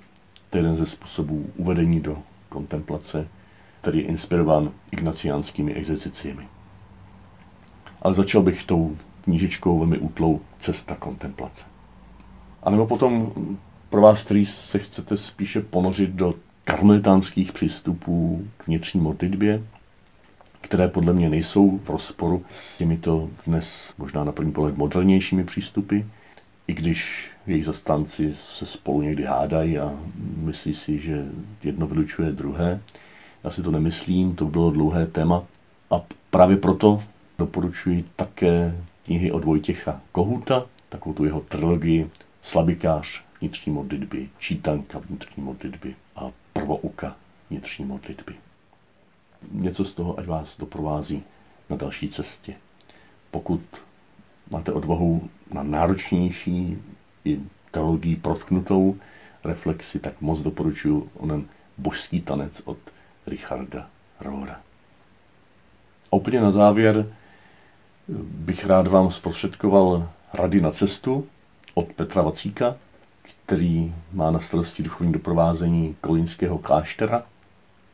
To 0.50 0.58
je 0.58 0.60
jeden 0.60 0.78
ze 0.78 0.86
způsobů 0.86 1.52
uvedení 1.56 2.00
do 2.00 2.17
kontemplace, 2.50 3.28
který 3.82 4.00
je 4.00 4.06
inspirován 4.06 4.71
ignaciánskými 4.91 5.74
exerciciemi. 5.74 6.47
Ale 8.02 8.13
začal 8.13 8.41
bych 8.41 8.63
tou 8.63 8.97
knížečkou 9.24 9.80
velmi 9.80 9.97
útlou 9.97 10.41
Cesta 10.60 10.95
kontemplace. 10.95 11.70
A 12.63 12.69
nebo 12.69 12.88
potom 12.88 13.34
pro 13.89 14.02
vás, 14.02 14.24
který 14.24 14.45
se 14.45 14.80
chcete 14.80 15.17
spíše 15.17 15.62
ponořit 15.62 16.10
do 16.10 16.34
karmelitánských 16.63 17.52
přístupů 17.52 18.47
k 18.58 18.67
vnitřní 18.67 19.02
modlitbě, 19.02 19.63
které 20.62 20.88
podle 20.88 21.13
mě 21.13 21.30
nejsou 21.30 21.78
v 21.84 21.89
rozporu 21.89 22.45
s 22.50 22.78
těmito 22.78 23.30
dnes 23.47 23.93
možná 23.97 24.24
na 24.24 24.32
první 24.32 24.52
pohled 24.52 24.78
modernějšími 24.78 25.43
přístupy, 25.43 26.00
i 26.67 26.74
když 26.74 27.32
jejich 27.47 27.65
zastánci 27.65 28.36
se 28.50 28.65
spolu 28.65 29.02
někdy 29.02 29.24
hádají 29.24 29.80
a 29.80 29.93
myslí 30.38 30.74
si, 30.74 31.00
že 31.00 31.26
jedno 31.63 31.88
vylučuje 31.88 32.32
druhé. 32.32 32.82
Já 33.43 33.50
si 33.50 33.62
to 33.62 33.71
nemyslím, 33.71 34.36
to 34.36 34.45
bylo 34.45 34.71
dlouhé 34.71 35.08
téma. 35.08 35.43
A 35.91 36.02
právě 36.30 36.58
proto 36.58 37.04
doporučuji 37.38 38.06
také 38.15 38.76
knihy 39.06 39.32
od 39.32 39.43
Vojtěcha 39.43 40.02
Kohuta, 40.12 40.65
takovou 40.89 41.13
tu 41.13 41.26
jeho 41.26 41.39
trilogii 41.39 42.10
Slabikář 42.41 43.23
vnitřní 43.41 43.73
modlitby, 43.73 44.30
čítanka 44.39 44.99
vnitřní 44.99 45.43
modlitby 45.43 45.95
a 46.15 46.32
prvouka 46.54 47.15
vnitřní 47.49 47.86
modlitby. 47.86 48.36
Něco 49.51 49.86
z 49.86 49.93
toho, 49.93 50.19
ať 50.19 50.25
vás 50.25 50.58
doprovází 50.58 51.23
na 51.69 51.75
další 51.77 52.10
cestě. 52.10 52.54
Pokud 53.32 53.62
máte 54.49 54.71
odvahu 54.71 55.30
na 55.54 55.63
náročnější 55.63 56.77
i 57.25 57.39
teologii 57.71 58.15
protknutou 58.15 58.97
reflexi, 59.43 59.99
tak 59.99 60.21
moc 60.21 60.39
doporučuji 60.39 61.10
onen 61.17 61.45
božský 61.77 62.21
tanec 62.21 62.62
od 62.65 62.77
Richarda 63.27 63.89
Rohra. 64.19 64.60
A 66.12 66.15
úplně 66.15 66.41
na 66.41 66.51
závěr 66.51 67.13
bych 68.23 68.65
rád 68.65 68.88
vám 68.88 69.12
zprostředkoval 69.12 70.10
rady 70.34 70.62
na 70.62 70.71
cestu 70.71 71.27
od 71.73 71.93
Petra 71.93 72.21
Vacíka, 72.21 72.75
který 73.45 73.95
má 74.13 74.31
na 74.31 74.39
starosti 74.39 74.84
duchovní 74.84 75.13
doprovázení 75.13 75.95
kolínského 76.01 76.57
kláštera, 76.57 77.23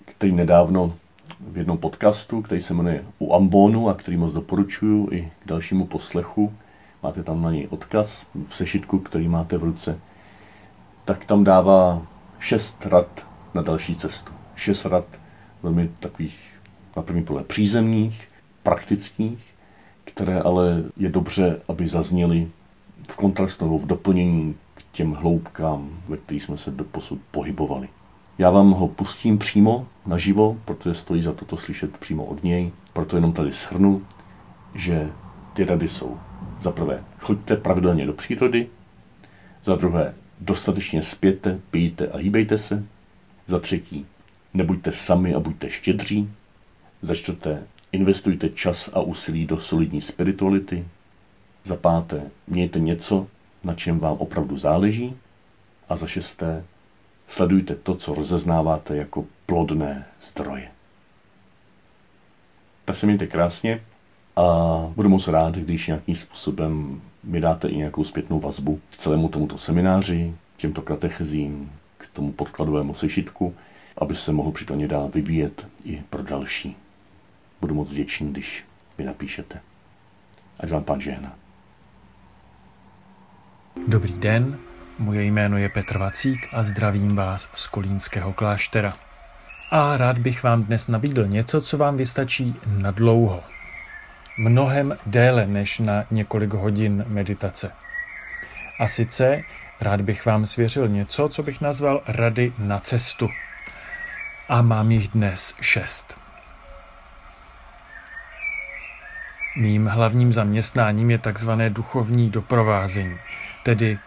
který 0.06 0.32
nedávno 0.32 0.94
v 1.40 1.58
jednom 1.58 1.78
podcastu, 1.78 2.42
který 2.42 2.62
se 2.62 2.74
jmenuje 2.74 3.06
U 3.20 3.34
Ambonu 3.34 3.90
a 3.90 3.94
který 3.94 4.18
moc 4.18 4.34
doporučuju 4.34 5.10
i 5.12 5.32
k 5.44 5.48
dalšímu 5.48 5.86
poslechu, 5.86 6.54
máte 7.04 7.24
tam 7.24 7.42
na 7.42 7.52
něj 7.52 7.68
odkaz 7.70 8.28
v 8.50 8.56
sešitku, 8.56 9.00
který 9.00 9.28
máte 9.28 9.58
v 9.58 9.64
ruce, 9.64 10.00
tak 11.06 11.26
tam 11.26 11.44
dává 11.44 12.02
šest 12.40 12.86
rad 12.86 13.28
na 13.54 13.62
další 13.62 13.96
cestu. 13.96 14.32
Šest 14.56 14.86
rad 14.86 15.06
velmi 15.64 15.90
takových 16.00 16.40
na 16.96 17.04
první 17.04 17.24
pohled 17.24 17.48
přízemních, 17.48 18.28
praktických, 18.64 19.54
které 20.04 20.42
ale 20.42 20.84
je 20.98 21.10
dobře, 21.10 21.62
aby 21.68 21.88
zazněly 21.88 22.48
v 23.08 23.16
kontrastu 23.16 23.66
nebo 23.66 23.78
v 23.78 23.88
doplnění 23.88 24.56
k 24.76 24.84
těm 24.92 25.14
hloubkám, 25.14 25.90
ve 26.08 26.18
kterých 26.18 26.44
jsme 26.44 26.58
se 26.58 26.72
doposud 26.72 27.20
pohybovali. 27.32 27.90
Já 28.38 28.50
vám 28.50 28.72
ho 28.72 28.88
pustím 28.88 29.38
přímo 29.38 29.88
naživo, 30.06 30.58
protože 30.66 30.94
stojí 30.94 31.22
za 31.22 31.34
toto 31.34 31.58
slyšet 31.58 31.98
přímo 31.98 32.26
od 32.26 32.44
něj, 32.44 32.72
proto 32.94 33.16
jenom 33.16 33.34
tady 33.34 33.52
shrnu, 33.52 34.06
že 34.76 35.10
ty 35.54 35.66
rady 35.66 35.90
jsou 35.90 36.18
za 36.60 36.72
prvé, 36.72 37.04
choďte 37.20 37.56
pravidelně 37.56 38.06
do 38.06 38.14
přírody, 38.14 38.68
za 39.64 39.76
druhé, 39.76 40.14
dostatečně 40.40 41.04
spěte, 41.04 41.60
pijte 41.72 42.08
a 42.08 42.18
hýbejte 42.18 42.58
se, 42.58 42.84
za 43.48 43.60
třetí, 43.60 44.06
nebuďte 44.54 44.92
sami 44.92 45.34
a 45.34 45.40
buďte 45.40 45.70
štědří, 45.70 46.30
za 47.02 47.16
čtvrté, 47.16 47.64
investujte 47.92 48.50
čas 48.50 48.90
a 48.94 49.02
úsilí 49.02 49.46
do 49.46 49.60
solidní 49.60 50.02
spirituality, 50.02 50.86
za 51.68 51.76
páté, 51.76 52.22
mějte 52.48 52.80
něco, 52.80 53.28
na 53.64 53.74
čem 53.74 54.00
vám 54.00 54.18
opravdu 54.18 54.58
záleží. 54.58 55.18
A 55.90 55.98
za 55.98 56.08
šesté, 56.08 56.64
sledujte 57.28 57.76
to, 57.76 57.96
co 57.96 58.14
rozeznáváte 58.14 58.96
jako 58.96 59.26
plodné 59.46 60.06
zdroje. 60.22 60.68
Tak 62.86 62.98
se 62.98 63.06
mějte 63.06 63.28
krásně 63.28 63.82
a 64.36 64.44
budu 64.96 65.10
moc 65.10 65.28
rád, 65.28 65.56
když 65.56 65.88
nějakým 65.88 66.16
způsobem 66.16 67.02
mi 67.24 67.42
dáte 67.42 67.68
i 67.68 67.78
nějakou 67.78 68.04
zpětnou 68.04 68.40
vazbu 68.40 68.80
k 68.90 68.98
celému 68.98 69.30
tomuto 69.30 69.58
semináři, 69.58 70.34
k 70.58 70.60
těmto 70.60 70.82
katechezím, 70.82 71.72
k 71.98 72.08
tomu 72.14 72.32
podkladovému 72.32 72.94
sešitku, 72.94 73.56
aby 73.98 74.16
se 74.16 74.32
mohl 74.32 74.52
případně 74.52 74.88
dál 74.88 75.10
vyvíjet 75.10 75.68
i 75.84 76.04
pro 76.10 76.24
další. 76.24 76.76
Budu 77.62 77.76
moc 77.76 77.92
vděčný, 77.92 78.32
když 78.32 78.66
mi 78.98 79.06
napíšete. 79.06 79.62
Ať 80.60 80.70
vám 80.70 80.84
pán 80.84 81.02
žehná. 81.02 81.36
Dobrý 83.86 84.14
den, 84.14 84.60
Moje 85.00 85.24
jméno 85.24 85.58
je 85.58 85.70
Petr 85.70 85.98
Vacík 85.98 86.48
a 86.54 86.64
zdravím 86.64 87.16
vás 87.16 87.50
z 87.54 87.68
Kolínského 87.68 88.34
kláštera. 88.34 88.94
A 89.72 89.98
rád 89.98 90.18
bych 90.18 90.44
vám 90.44 90.64
dnes 90.64 90.88
nabídl 90.88 91.28
něco, 91.28 91.62
co 91.62 91.78
vám 91.78 91.98
vystačí 91.98 92.56
na 92.66 92.92
dlouho. 92.92 93.44
Mnohem 94.38 94.98
déle 95.06 95.48
než 95.48 95.80
na 95.80 96.04
několik 96.12 96.54
hodin 96.54 97.06
meditace. 97.08 97.72
A 98.80 98.88
sice 98.88 99.42
rád 99.82 100.02
bych 100.02 100.26
vám 100.26 100.46
svěřil 100.46 100.88
něco, 100.88 101.30
co 101.30 101.44
bych 101.44 101.62
nazval 101.62 102.02
rady 102.08 102.54
na 102.60 102.80
cestu. 102.80 103.30
A 104.50 104.62
mám 104.62 104.92
jich 104.92 105.08
dnes 105.08 105.56
šest. 105.62 106.18
Mým 109.58 109.88
hlavním 109.88 110.34
zaměstnáním 110.34 111.12
je 111.12 111.18
takzvané 111.18 111.70
duchovní 111.70 112.30
doprovázení, 112.30 113.18
tedy 113.68 114.00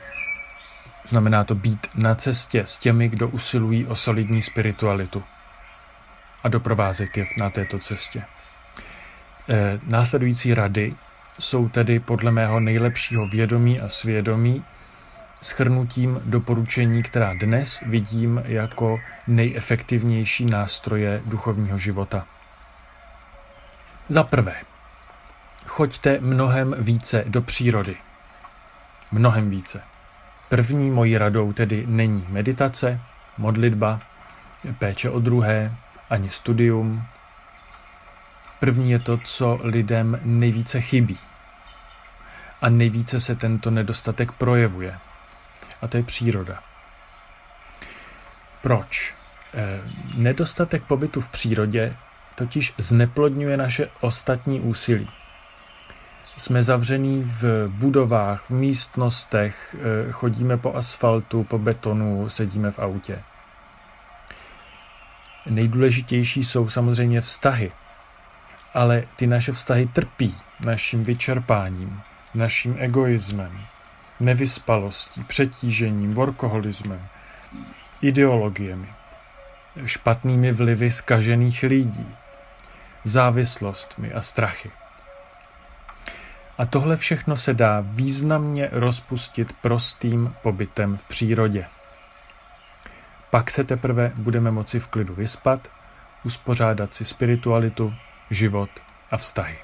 znamená 1.04 1.44
to 1.44 1.54
být 1.54 1.86
na 1.94 2.14
cestě 2.14 2.60
s 2.60 2.76
těmi, 2.78 3.08
kdo 3.08 3.28
usilují 3.28 3.86
o 3.86 3.94
solidní 3.94 4.42
spiritualitu 4.42 5.24
a 6.44 6.48
doprovázet 6.48 7.16
je 7.16 7.26
na 7.38 7.50
této 7.50 7.78
cestě. 7.78 8.22
E, 9.48 9.80
následující 9.86 10.54
rady 10.54 10.94
jsou 11.38 11.68
tedy 11.68 12.00
podle 12.00 12.30
mého 12.30 12.60
nejlepšího 12.60 13.26
vědomí 13.28 13.80
a 13.80 13.88
svědomí 13.88 14.64
schrnutím 15.42 16.20
doporučení, 16.24 17.02
která 17.02 17.34
dnes 17.34 17.80
vidím 17.86 18.42
jako 18.44 19.00
nejefektivnější 19.26 20.44
nástroje 20.44 21.22
duchovního 21.24 21.78
života. 21.78 22.26
Za 24.08 24.24
prvé, 24.24 24.54
choďte 25.66 26.18
mnohem 26.20 26.74
více 26.78 27.24
do 27.26 27.42
přírody. 27.42 27.96
Mnohem 29.12 29.50
více. 29.50 29.82
První 30.48 30.90
mojí 30.90 31.18
radou 31.18 31.52
tedy 31.52 31.84
není 31.86 32.26
meditace, 32.28 33.00
modlitba, 33.38 34.00
péče 34.78 35.10
o 35.10 35.20
druhé, 35.20 35.76
ani 36.10 36.30
studium. 36.30 37.04
První 38.60 38.90
je 38.90 38.98
to, 38.98 39.18
co 39.18 39.58
lidem 39.62 40.20
nejvíce 40.22 40.80
chybí. 40.80 41.18
A 42.62 42.68
nejvíce 42.68 43.20
se 43.20 43.34
tento 43.34 43.70
nedostatek 43.70 44.32
projevuje. 44.32 44.98
A 45.82 45.88
to 45.88 45.96
je 45.96 46.02
příroda. 46.02 46.58
Proč? 48.62 49.14
E, 49.54 49.80
nedostatek 50.16 50.84
pobytu 50.84 51.20
v 51.20 51.28
přírodě 51.28 51.96
totiž 52.34 52.74
zneplodňuje 52.78 53.56
naše 53.56 53.86
ostatní 54.00 54.60
úsilí 54.60 55.08
jsme 56.40 56.62
zavření 56.62 57.22
v 57.22 57.68
budovách, 57.68 58.42
v 58.42 58.50
místnostech, 58.50 59.76
eh, 59.78 60.12
chodíme 60.12 60.56
po 60.56 60.74
asfaltu, 60.74 61.44
po 61.44 61.58
betonu, 61.58 62.28
sedíme 62.28 62.70
v 62.70 62.78
autě. 62.78 63.22
Nejdůležitější 65.50 66.44
jsou 66.44 66.68
samozřejmě 66.68 67.20
vztahy, 67.20 67.72
ale 68.74 69.02
ty 69.16 69.26
naše 69.26 69.52
vztahy 69.52 69.86
trpí 69.86 70.36
naším 70.60 71.04
vyčerpáním, 71.04 72.00
naším 72.34 72.76
egoismem, 72.78 73.60
nevyspalostí, 74.20 75.24
přetížením, 75.24 76.14
workoholismem, 76.14 77.08
ideologiemi, 78.02 78.88
špatnými 79.86 80.52
vlivy 80.52 80.90
zkažených 80.90 81.62
lidí, 81.62 82.08
závislostmi 83.04 84.12
a 84.12 84.22
strachy. 84.22 84.79
A 86.60 86.66
tohle 86.66 86.96
všechno 86.96 87.36
se 87.36 87.54
dá 87.54 87.80
významně 87.80 88.68
rozpustit 88.72 89.52
prostým 89.62 90.34
pobytem 90.42 90.96
v 90.96 91.04
přírodě. 91.04 91.66
Pak 93.30 93.50
se 93.50 93.64
teprve 93.64 94.12
budeme 94.14 94.50
moci 94.50 94.80
v 94.80 94.86
klidu 94.86 95.14
vyspat, 95.14 95.68
uspořádat 96.24 96.94
si 96.94 97.04
spiritualitu, 97.04 97.94
život 98.30 98.70
a 99.10 99.16
vztahy. 99.16 99.56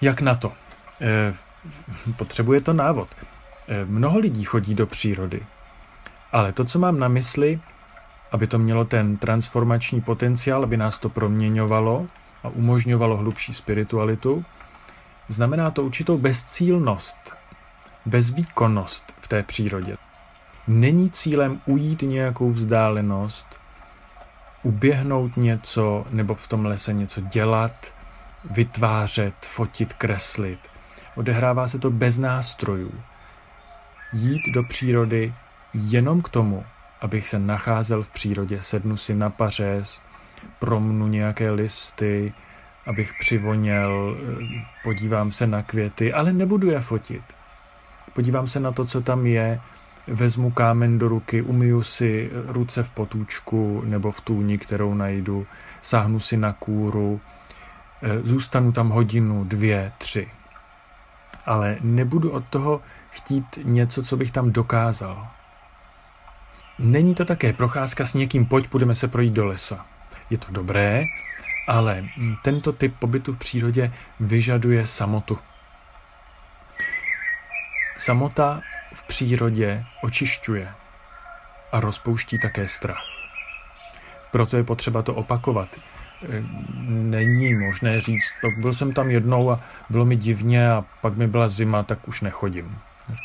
Jak 0.00 0.20
na 0.20 0.34
to? 0.34 0.52
E, 1.00 1.34
potřebuje 2.16 2.60
to 2.60 2.72
návod. 2.72 3.08
E, 3.68 3.84
mnoho 3.84 4.18
lidí 4.18 4.44
chodí 4.44 4.74
do 4.74 4.86
přírody, 4.86 5.46
ale 6.32 6.52
to, 6.52 6.64
co 6.64 6.78
mám 6.78 6.98
na 6.98 7.08
mysli, 7.08 7.60
aby 8.32 8.46
to 8.46 8.58
mělo 8.58 8.84
ten 8.84 9.16
transformační 9.16 10.00
potenciál, 10.00 10.62
aby 10.62 10.76
nás 10.76 10.98
to 10.98 11.08
proměňovalo 11.08 12.06
a 12.42 12.48
umožňovalo 12.48 13.16
hlubší 13.16 13.52
spiritualitu, 13.52 14.44
Znamená 15.28 15.70
to 15.70 15.84
určitou 15.84 16.18
bezcílnost, 16.18 17.16
bezvýkonnost 18.06 19.14
v 19.20 19.28
té 19.28 19.42
přírodě. 19.42 19.96
Není 20.66 21.10
cílem 21.10 21.60
ujít 21.66 22.02
nějakou 22.02 22.50
vzdálenost, 22.50 23.60
uběhnout 24.62 25.36
něco 25.36 26.06
nebo 26.10 26.34
v 26.34 26.48
tom 26.48 26.66
lese 26.66 26.92
něco 26.92 27.20
dělat, 27.20 27.92
vytvářet, 28.50 29.34
fotit, 29.44 29.92
kreslit. 29.92 30.58
Odehrává 31.16 31.68
se 31.68 31.78
to 31.78 31.90
bez 31.90 32.18
nástrojů. 32.18 32.92
Jít 34.12 34.42
do 34.54 34.62
přírody 34.62 35.34
jenom 35.74 36.22
k 36.22 36.28
tomu, 36.28 36.64
abych 37.00 37.28
se 37.28 37.38
nacházel 37.38 38.02
v 38.02 38.10
přírodě, 38.10 38.62
sednu 38.62 38.96
si 38.96 39.14
na 39.14 39.30
pařez, 39.30 40.00
promnu 40.58 41.06
nějaké 41.06 41.50
listy, 41.50 42.32
abych 42.86 43.14
přivoněl, 43.18 44.16
podívám 44.84 45.30
se 45.32 45.46
na 45.46 45.62
květy, 45.62 46.12
ale 46.12 46.32
nebudu 46.32 46.70
je 46.70 46.80
fotit. 46.80 47.22
Podívám 48.14 48.46
se 48.46 48.60
na 48.60 48.72
to, 48.72 48.84
co 48.84 49.00
tam 49.00 49.26
je, 49.26 49.60
vezmu 50.06 50.50
kámen 50.50 50.98
do 50.98 51.08
ruky, 51.08 51.42
umyju 51.42 51.82
si 51.82 52.30
ruce 52.46 52.82
v 52.82 52.90
potůčku 52.90 53.82
nebo 53.84 54.10
v 54.10 54.20
tůni, 54.20 54.58
kterou 54.58 54.94
najdu, 54.94 55.46
sáhnu 55.80 56.20
si 56.20 56.36
na 56.36 56.52
kůru, 56.52 57.20
eh, 58.02 58.20
zůstanu 58.22 58.72
tam 58.72 58.88
hodinu, 58.88 59.44
dvě, 59.44 59.92
tři. 59.98 60.28
Ale 61.46 61.76
nebudu 61.80 62.30
od 62.30 62.44
toho 62.44 62.80
chtít 63.10 63.58
něco, 63.64 64.02
co 64.02 64.16
bych 64.16 64.30
tam 64.30 64.52
dokázal. 64.52 65.28
Není 66.78 67.14
to 67.14 67.24
také 67.24 67.52
procházka 67.52 68.04
s 68.04 68.14
někým, 68.14 68.46
pojď, 68.46 68.68
půjdeme 68.68 68.94
se 68.94 69.08
projít 69.08 69.32
do 69.32 69.46
lesa. 69.46 69.86
Je 70.30 70.38
to 70.38 70.52
dobré, 70.52 71.04
ale 71.66 72.04
tento 72.42 72.72
typ 72.72 72.94
pobytu 72.98 73.32
v 73.32 73.38
přírodě 73.38 73.92
vyžaduje 74.20 74.86
samotu. 74.86 75.38
Samota 77.96 78.60
v 78.94 79.06
přírodě 79.06 79.84
očišťuje 80.02 80.68
a 81.72 81.80
rozpouští 81.80 82.38
také 82.38 82.68
strach. 82.68 83.04
Proto 84.30 84.56
je 84.56 84.64
potřeba 84.64 85.02
to 85.02 85.14
opakovat. 85.14 85.68
Není 86.88 87.54
možné 87.54 88.00
říct, 88.00 88.32
byl 88.56 88.74
jsem 88.74 88.92
tam 88.92 89.10
jednou 89.10 89.50
a 89.50 89.56
bylo 89.90 90.04
mi 90.04 90.16
divně 90.16 90.70
a 90.70 90.84
pak 91.00 91.16
mi 91.16 91.26
byla 91.26 91.48
zima, 91.48 91.82
tak 91.82 92.08
už 92.08 92.20
nechodím. 92.20 92.78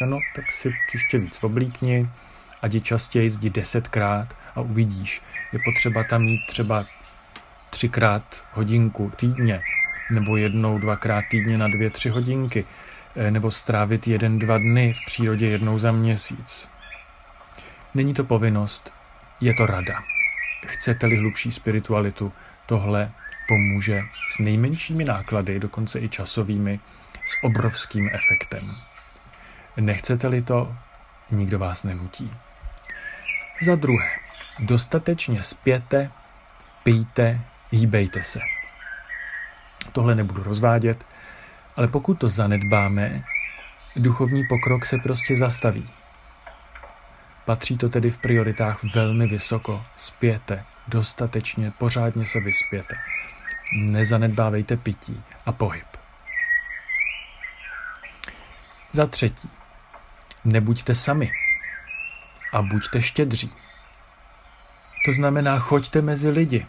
No, 0.06 0.20
tak 0.36 0.52
si 0.52 0.74
příště 0.88 1.18
víc 1.18 1.44
oblíkni, 1.44 2.10
ať 2.62 2.74
je 2.74 2.82
častěji 2.82 3.30
jdi 3.30 3.50
desetkrát 3.50 4.34
a 4.56 4.62
uvidíš. 4.62 5.22
Je 5.54 5.60
potřeba 5.66 6.04
tam 6.04 6.24
mít 6.24 6.42
třeba 6.48 6.86
třikrát 7.72 8.46
hodinku 8.54 9.12
týdně, 9.16 9.62
nebo 10.12 10.38
jednou, 10.38 10.78
dvakrát 10.78 11.26
týdně 11.32 11.58
na 11.58 11.68
dvě, 11.68 11.90
tři 11.90 12.10
hodinky, 12.10 12.66
eh, 13.16 13.32
nebo 13.32 13.52
strávit 13.52 14.08
jeden, 14.08 14.40
dva 14.40 14.58
dny 14.58 14.94
v 14.94 15.06
přírodě 15.06 15.48
jednou 15.48 15.80
za 15.80 15.92
měsíc. 15.92 16.70
Není 17.94 18.14
to 18.14 18.24
povinnost, 18.24 18.94
je 19.42 19.54
to 19.54 19.66
rada. 19.66 20.04
Chcete-li 20.66 21.18
hlubší 21.18 21.52
spiritualitu, 21.52 22.34
tohle 22.66 23.12
pomůže 23.48 24.02
s 24.28 24.40
nejmenšími 24.40 25.04
náklady, 25.04 25.60
dokonce 25.60 26.00
i 26.00 26.10
časovými, 26.10 26.80
s 27.26 27.44
obrovským 27.44 28.10
efektem. 28.14 28.76
Nechcete-li 29.80 30.42
to, 30.42 30.76
nikdo 31.32 31.60
vás 31.60 31.84
nenutí. 31.84 32.34
Za 33.62 33.76
druhé, 33.76 34.10
dostatečně 34.60 35.42
spěte, 35.42 36.12
pijte, 36.84 37.42
hýbejte 37.72 38.24
se. 38.24 38.40
Tohle 39.92 40.16
nebudu 40.16 40.44
rozvádět, 40.44 41.06
ale 41.78 41.88
pokud 41.88 42.20
to 42.20 42.30
zanedbáme, 42.30 43.24
duchovní 43.96 44.44
pokrok 44.50 44.86
se 44.86 44.98
prostě 44.98 45.36
zastaví. 45.36 45.90
Patří 47.46 47.78
to 47.78 47.90
tedy 47.90 48.10
v 48.10 48.18
prioritách 48.18 48.84
velmi 48.84 49.28
vysoko. 49.28 49.84
Spěte, 49.96 50.66
dostatečně, 50.88 51.72
pořádně 51.78 52.26
se 52.26 52.40
vyspěte. 52.40 52.96
Nezanedbávejte 53.74 54.78
pití 54.78 55.24
a 55.46 55.52
pohyb. 55.52 55.86
Za 58.92 59.06
třetí, 59.08 59.50
nebuďte 60.46 60.96
sami 60.96 61.32
a 62.54 62.62
buďte 62.62 63.02
štědří. 63.02 63.52
To 65.06 65.14
znamená, 65.14 65.60
choďte 65.60 66.02
mezi 66.02 66.30
lidi, 66.30 66.66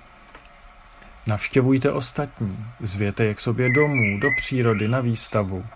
Navštěvujte 1.27 1.93
ostatní, 1.93 2.67
zvěte 2.81 3.25
je 3.25 3.35
k 3.35 3.41
sobě 3.41 3.71
domů, 3.71 4.19
do 4.19 4.29
přírody, 4.37 4.89
na 4.89 5.01
výstavu. 5.01 5.67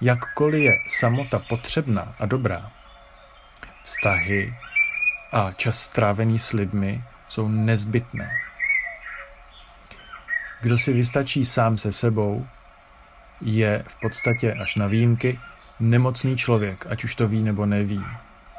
Jakkoliv 0.00 0.62
je 0.62 0.70
samota 0.88 1.38
potřebná 1.38 2.14
a 2.18 2.26
dobrá, 2.26 2.70
vztahy 3.82 4.54
a 5.32 5.52
čas 5.52 5.80
strávený 5.80 6.38
s 6.38 6.52
lidmi 6.52 7.04
jsou 7.28 7.48
nezbytné. 7.48 8.30
Kdo 10.60 10.78
si 10.78 10.92
vystačí 10.92 11.44
sám 11.44 11.78
se 11.78 11.92
sebou, 11.92 12.46
je 13.40 13.84
v 13.88 14.00
podstatě 14.00 14.52
až 14.52 14.76
na 14.76 14.86
výjimky 14.86 15.40
nemocný 15.80 16.36
člověk, 16.36 16.86
ať 16.86 17.04
už 17.04 17.14
to 17.14 17.28
ví 17.28 17.42
nebo 17.42 17.66
neví, 17.66 18.04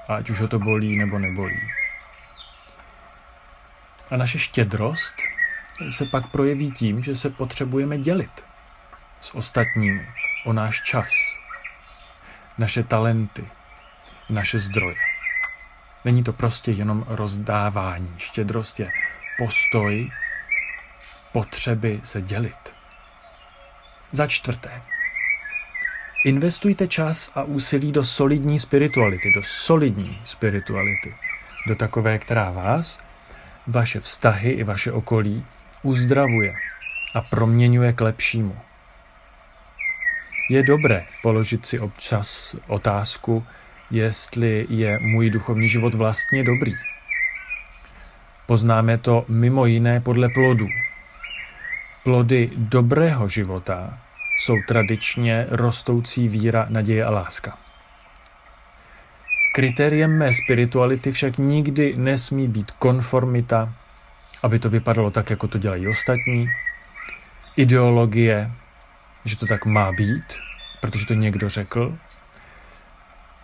a 0.07 0.15
ať 0.15 0.29
už 0.29 0.41
ho 0.41 0.47
to 0.47 0.59
bolí 0.59 0.97
nebo 0.97 1.19
nebolí. 1.19 1.61
A 4.11 4.17
naše 4.17 4.39
štědrost 4.39 5.15
se 5.89 6.05
pak 6.05 6.27
projeví 6.27 6.71
tím, 6.71 7.03
že 7.03 7.15
se 7.15 7.29
potřebujeme 7.29 7.97
dělit 7.97 8.43
s 9.21 9.35
ostatními 9.35 10.07
o 10.45 10.53
náš 10.53 10.81
čas, 10.81 11.11
naše 12.57 12.83
talenty, 12.83 13.47
naše 14.29 14.59
zdroje. 14.59 14.95
Není 16.05 16.23
to 16.23 16.33
prostě 16.33 16.71
jenom 16.71 17.05
rozdávání. 17.07 18.13
Štědrost 18.17 18.79
je 18.79 18.91
postoj 19.37 20.11
potřeby 21.33 21.99
se 22.03 22.21
dělit. 22.21 22.73
Za 24.11 24.27
čtvrté. 24.27 24.81
Investujte 26.25 26.87
čas 26.87 27.31
a 27.35 27.43
úsilí 27.43 27.91
do 27.91 28.03
solidní 28.03 28.59
spirituality, 28.59 29.31
do 29.35 29.43
solidní 29.43 30.21
spirituality, 30.23 31.15
do 31.67 31.75
takové, 31.75 32.17
která 32.17 32.51
vás, 32.51 32.99
vaše 33.67 33.99
vztahy 33.99 34.49
i 34.49 34.63
vaše 34.63 34.91
okolí 34.91 35.45
uzdravuje 35.83 36.55
a 37.13 37.21
proměňuje 37.21 37.93
k 37.93 38.01
lepšímu. 38.01 38.57
Je 40.49 40.63
dobré 40.63 41.05
položit 41.21 41.65
si 41.65 41.79
občas 41.79 42.55
otázku, 42.67 43.45
jestli 43.91 44.65
je 44.69 44.99
můj 44.99 45.29
duchovní 45.29 45.69
život 45.69 45.93
vlastně 45.93 46.43
dobrý. 46.43 46.73
Poznáme 48.45 48.97
to 48.97 49.25
mimo 49.27 49.65
jiné 49.65 49.99
podle 49.99 50.29
plodů. 50.29 50.67
Plody 52.03 52.49
dobrého 52.55 53.29
života 53.29 53.99
jsou 54.37 54.55
tradičně 54.67 55.45
rostoucí 55.49 56.27
víra, 56.27 56.65
naděje 56.69 57.05
a 57.05 57.11
láska. 57.11 57.57
Kritériem 59.53 60.17
mé 60.17 60.33
spirituality 60.33 61.11
však 61.11 61.37
nikdy 61.37 61.93
nesmí 61.97 62.47
být 62.47 62.71
konformita, 62.71 63.73
aby 64.43 64.59
to 64.59 64.69
vypadalo 64.69 65.11
tak, 65.11 65.29
jako 65.29 65.47
to 65.47 65.57
dělají 65.57 65.87
ostatní, 65.87 66.49
ideologie, 67.57 68.51
že 69.25 69.37
to 69.37 69.45
tak 69.45 69.65
má 69.65 69.91
být, 69.91 70.37
protože 70.81 71.05
to 71.05 71.13
někdo 71.13 71.49
řekl, 71.49 71.97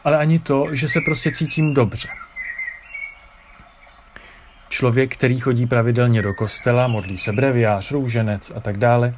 ale 0.04 0.18
ani 0.18 0.40
to, 0.40 0.76
že 0.76 0.90
se 0.90 1.02
prostě 1.02 1.32
cítím 1.32 1.74
dobře. 1.74 2.10
Člověk, 4.70 5.14
který 5.14 5.40
chodí 5.40 5.66
pravidelně 5.66 6.22
do 6.22 6.34
kostela, 6.34 6.88
modlí 6.88 7.18
se 7.18 7.32
breviář, 7.32 7.92
růženec 7.92 8.52
a 8.56 8.60
tak 8.60 8.78
dále, 8.78 9.16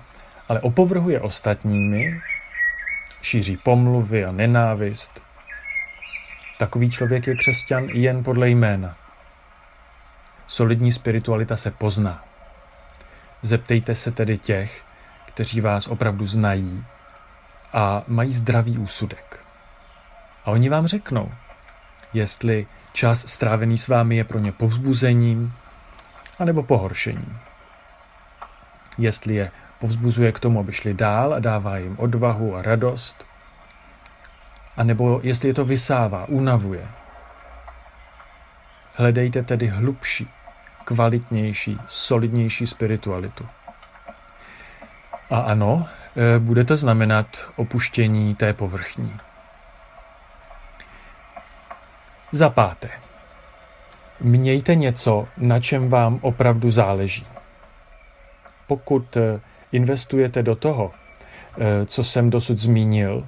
ale 0.50 0.62
opovrhuje 0.62 1.22
ostatními, 1.22 2.22
šíří 3.22 3.58
pomluvy 3.58 4.26
a 4.26 4.32
nenávist. 4.32 5.24
Takový 6.58 6.90
člověk 6.90 7.28
je 7.28 7.36
křesťan 7.36 7.84
jen 7.84 8.24
podle 8.24 8.50
jména. 8.50 8.98
Solidní 10.48 10.92
spiritualita 10.92 11.58
se 11.58 11.72
pozná. 11.72 12.24
Zeptejte 13.42 13.96
se 13.96 14.12
tedy 14.12 14.38
těch, 14.38 14.84
kteří 15.26 15.62
vás 15.62 15.88
opravdu 15.88 16.28
znají 16.28 16.86
a 17.74 18.04
mají 18.08 18.34
zdravý 18.34 18.78
úsudek. 18.78 19.40
A 20.46 20.52
oni 20.52 20.70
vám 20.70 20.88
řeknou, 20.88 21.32
jestli 22.14 22.68
čas 22.94 23.28
strávený 23.28 23.78
s 23.78 23.88
vámi 23.88 24.16
je 24.16 24.24
pro 24.24 24.40
ně 24.40 24.52
povzbuzením 24.52 25.54
anebo 26.40 26.64
pohoršením. 26.64 27.40
Jestli 28.98 29.36
je 29.36 29.52
povzbuzuje 29.80 30.32
k 30.32 30.40
tomu, 30.40 30.60
aby 30.60 30.74
šli 30.74 30.94
dál 30.94 31.34
a 31.34 31.40
dává 31.40 31.78
jim 31.78 31.96
odvahu 32.00 32.56
a 32.56 32.62
radost, 32.62 33.26
anebo 34.78 35.20
jestli 35.24 35.50
je 35.50 35.54
to 35.54 35.66
vysává, 35.66 36.26
unavuje. 36.28 36.88
Hledejte 38.98 39.44
tedy 39.44 39.68
hlubší, 39.68 40.28
kvalitnější, 40.86 41.78
solidnější 41.88 42.68
spiritualitu. 42.68 43.48
A 45.30 45.40
ano, 45.40 45.88
e, 46.36 46.40
bude 46.40 46.64
to 46.64 46.78
znamenat 46.78 47.48
opuštění 47.56 48.36
té 48.36 48.54
povrchní. 48.54 49.18
Za 52.32 52.50
páté. 52.50 52.90
Mějte 54.20 54.76
něco, 54.76 55.28
na 55.38 55.60
čem 55.60 55.90
vám 55.90 56.20
opravdu 56.22 56.72
záleží. 56.72 57.28
Pokud 58.68 59.18
e, 59.18 59.40
investujete 59.72 60.44
do 60.44 60.56
toho, 60.56 60.92
e, 61.60 61.86
co 61.86 62.04
jsem 62.04 62.30
dosud 62.30 62.58
zmínil, 62.58 63.28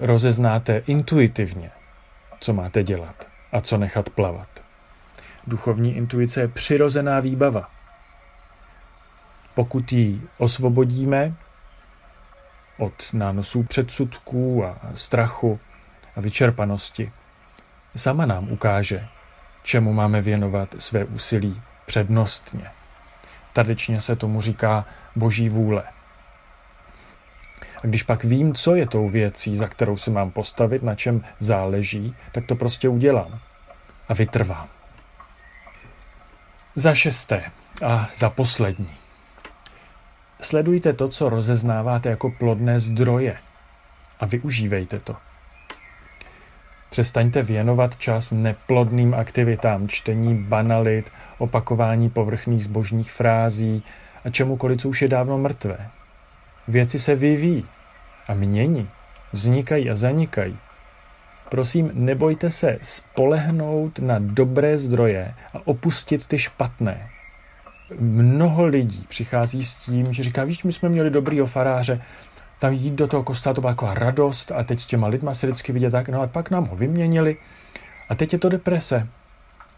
rozeznáte 0.00 0.82
intuitivně, 0.86 1.70
co 2.40 2.52
máte 2.52 2.82
dělat 2.82 3.33
a 3.54 3.60
co 3.60 3.78
nechat 3.78 4.10
plavat. 4.10 4.48
Duchovní 5.46 5.96
intuice 5.96 6.40
je 6.40 6.48
přirozená 6.48 7.20
výbava. 7.20 7.70
Pokud 9.54 9.92
ji 9.92 10.20
osvobodíme 10.38 11.34
od 12.78 13.12
nánosů 13.12 13.62
předsudků 13.62 14.64
a 14.64 14.78
strachu 14.94 15.60
a 16.16 16.20
vyčerpanosti, 16.20 17.12
sama 17.96 18.26
nám 18.26 18.52
ukáže, 18.52 19.08
čemu 19.62 19.92
máme 19.92 20.22
věnovat 20.22 20.74
své 20.78 21.04
úsilí 21.04 21.62
přednostně. 21.86 22.70
Tradičně 23.52 24.00
se 24.00 24.16
tomu 24.16 24.40
říká 24.40 24.84
boží 25.16 25.48
vůle. 25.48 25.93
A 27.84 27.86
když 27.86 28.02
pak 28.02 28.24
vím, 28.24 28.54
co 28.54 28.74
je 28.74 28.86
tou 28.86 29.08
věcí, 29.08 29.56
za 29.56 29.68
kterou 29.68 29.96
se 29.96 30.10
mám 30.10 30.30
postavit, 30.30 30.82
na 30.82 30.94
čem 30.94 31.24
záleží, 31.38 32.16
tak 32.32 32.46
to 32.46 32.54
prostě 32.54 32.88
udělám 32.88 33.38
a 34.08 34.14
vytrvám. 34.14 34.68
Za 36.76 36.94
šesté 36.94 37.42
a 37.84 38.08
za 38.16 38.30
poslední. 38.30 38.90
Sledujte 40.40 40.92
to, 40.92 41.08
co 41.08 41.28
rozeznáváte 41.28 42.08
jako 42.08 42.30
plodné 42.30 42.80
zdroje 42.80 43.36
a 44.20 44.26
využívejte 44.26 45.00
to. 45.00 45.16
Přestaňte 46.90 47.42
věnovat 47.42 47.96
čas 47.96 48.30
neplodným 48.30 49.14
aktivitám, 49.14 49.88
čtení 49.88 50.34
banalit, 50.34 51.10
opakování 51.38 52.10
povrchných 52.10 52.64
zbožních 52.64 53.12
frází 53.12 53.84
a 54.24 54.30
čemukoliv, 54.30 54.80
co 54.80 54.88
už 54.88 55.02
je 55.02 55.08
dávno 55.08 55.38
mrtvé. 55.38 55.90
Věci 56.68 56.98
se 56.98 57.14
vyvíjí 57.14 57.64
a 58.28 58.34
mění, 58.34 58.88
vznikají 59.32 59.90
a 59.90 59.94
zanikají. 59.94 60.58
Prosím, 61.48 61.90
nebojte 61.94 62.50
se 62.50 62.78
spolehnout 62.82 63.98
na 63.98 64.18
dobré 64.18 64.78
zdroje 64.78 65.34
a 65.54 65.60
opustit 65.64 66.26
ty 66.26 66.38
špatné. 66.38 67.08
Mnoho 67.98 68.64
lidí 68.64 69.06
přichází 69.08 69.64
s 69.64 69.76
tím, 69.76 70.12
že 70.12 70.22
říká, 70.22 70.44
víš, 70.44 70.64
my 70.64 70.72
jsme 70.72 70.88
měli 70.88 71.10
dobrýho 71.10 71.46
faráře, 71.46 72.00
tam 72.60 72.72
jít 72.72 72.94
do 72.94 73.06
toho 73.06 73.22
kostela, 73.22 73.54
to 73.54 73.60
byla 73.60 73.72
taková 73.72 73.94
radost 73.94 74.52
a 74.52 74.64
teď 74.64 74.80
s 74.80 74.86
těma 74.86 75.06
lidma 75.06 75.34
se 75.34 75.46
vždycky 75.46 75.72
vidět 75.72 75.90
tak, 75.90 76.08
no 76.08 76.22
a 76.22 76.26
pak 76.26 76.50
nám 76.50 76.66
ho 76.66 76.76
vyměnili 76.76 77.36
a 78.08 78.14
teď 78.14 78.32
je 78.32 78.38
to 78.38 78.48
deprese. 78.48 79.08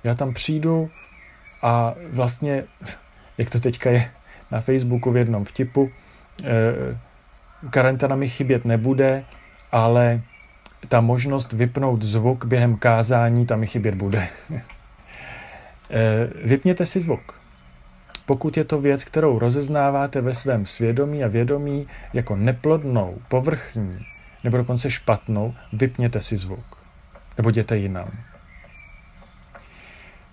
Já 0.04 0.14
tam 0.14 0.34
přijdu 0.34 0.90
a 1.62 1.94
vlastně, 2.12 2.64
jak 3.38 3.50
to 3.50 3.60
teďka 3.60 3.90
je 3.90 4.10
na 4.50 4.60
Facebooku 4.60 5.10
v 5.10 5.16
jednom 5.16 5.44
vtipu, 5.44 5.90
karanténa 7.70 8.16
mi 8.16 8.28
chybět 8.28 8.64
nebude, 8.64 9.24
ale 9.72 10.20
ta 10.88 11.00
možnost 11.00 11.52
vypnout 11.52 12.02
zvuk 12.02 12.44
během 12.44 12.76
kázání, 12.76 13.46
tam 13.46 13.60
mi 13.60 13.66
chybět 13.66 13.94
bude. 13.94 14.28
Eh, 15.90 16.30
vypněte 16.44 16.86
si 16.86 17.00
zvuk. 17.00 17.40
Pokud 18.26 18.56
je 18.56 18.64
to 18.64 18.80
věc, 18.80 19.04
kterou 19.04 19.38
rozeznáváte 19.38 20.20
ve 20.20 20.34
svém 20.34 20.66
svědomí 20.66 21.24
a 21.24 21.28
vědomí 21.28 21.86
jako 22.12 22.36
neplodnou, 22.36 23.18
povrchní 23.28 24.06
nebo 24.44 24.56
dokonce 24.56 24.90
špatnou, 24.90 25.54
vypněte 25.72 26.20
si 26.20 26.36
zvuk. 26.36 26.78
Nebo 27.36 27.48
jděte 27.48 27.76
jinam. 27.76 28.10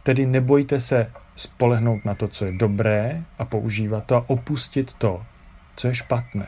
Tedy 0.03 0.25
nebojte 0.25 0.79
se 0.79 1.11
spolehnout 1.35 2.05
na 2.05 2.15
to, 2.15 2.27
co 2.27 2.45
je 2.45 2.51
dobré 2.51 3.23
a 3.39 3.45
používat 3.45 4.05
to 4.05 4.15
a 4.15 4.23
opustit 4.27 4.93
to, 4.93 5.25
co 5.75 5.87
je 5.87 5.93
špatné. 5.93 6.47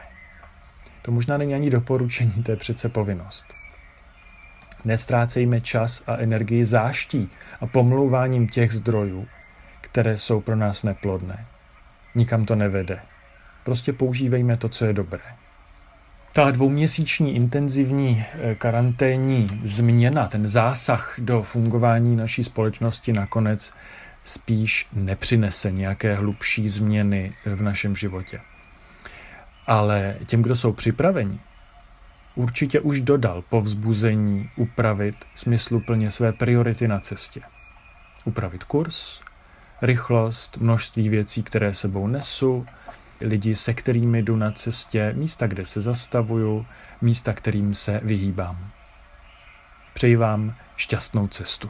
To 1.02 1.12
možná 1.12 1.38
není 1.38 1.56
ani 1.56 1.70
doporučení, 1.70 2.44
to 2.44 2.52
je 2.52 2.58
přece 2.58 2.90
povinnost. 2.90 3.46
Nestrácejme 4.86 5.62
čas 5.62 6.04
a 6.08 6.16
energii 6.16 6.66
záští 6.66 7.30
a 7.62 7.68
pomlouváním 7.68 8.48
těch 8.48 8.72
zdrojů, 8.72 9.28
které 9.82 10.18
jsou 10.18 10.42
pro 10.42 10.56
nás 10.56 10.84
neplodné. 10.84 11.46
Nikam 12.16 12.46
to 12.46 12.56
nevede. 12.56 13.00
Prostě 13.64 13.94
používejme 13.94 14.58
to, 14.58 14.70
co 14.70 14.86
je 14.86 14.94
dobré. 14.94 15.24
Ta 16.34 16.52
dvouměsíční 16.52 17.36
intenzivní 17.36 18.26
eh, 18.34 18.56
karanténní 18.56 19.62
změna, 19.64 20.28
ten 20.28 20.48
zásah 20.48 21.16
do 21.20 21.42
fungování 21.42 22.16
naší 22.16 22.44
společnosti 22.44 23.14
nakonec 23.14 23.74
spíš 24.24 24.88
nepřinese 24.94 25.72
nějaké 25.72 26.16
hlubší 26.16 26.70
změny 26.70 27.34
v 27.46 27.62
našem 27.62 27.96
životě. 27.96 28.40
Ale 29.68 30.16
těm, 30.26 30.42
kdo 30.42 30.56
jsou 30.56 30.74
připraveni, 30.74 31.40
určitě 32.36 32.80
už 32.80 33.02
dodal 33.02 33.42
povzbuzení 33.42 34.50
upravit 34.56 35.16
smysluplně 35.36 36.12
své 36.12 36.34
priority 36.34 36.88
na 36.88 37.00
cestě. 37.00 37.42
Upravit 38.26 38.64
kurz, 38.64 39.22
rychlost, 39.82 40.58
množství 40.58 41.10
věcí, 41.10 41.44
které 41.44 41.74
sebou 41.74 42.08
nesu, 42.08 42.66
lidi, 43.22 43.56
se 43.56 43.74
kterými 43.74 44.24
jdu 44.24 44.36
na 44.36 44.52
cestě, 44.52 45.14
místa, 45.16 45.48
kde 45.48 45.66
se 45.66 45.82
zastavuju, 45.82 46.66
místa, 47.02 47.34
kterým 47.34 47.74
se 47.74 48.00
vyhýbám. 48.04 48.72
Přeji 49.94 50.16
vám 50.16 50.56
šťastnou 50.76 51.28
cestu. 51.28 51.70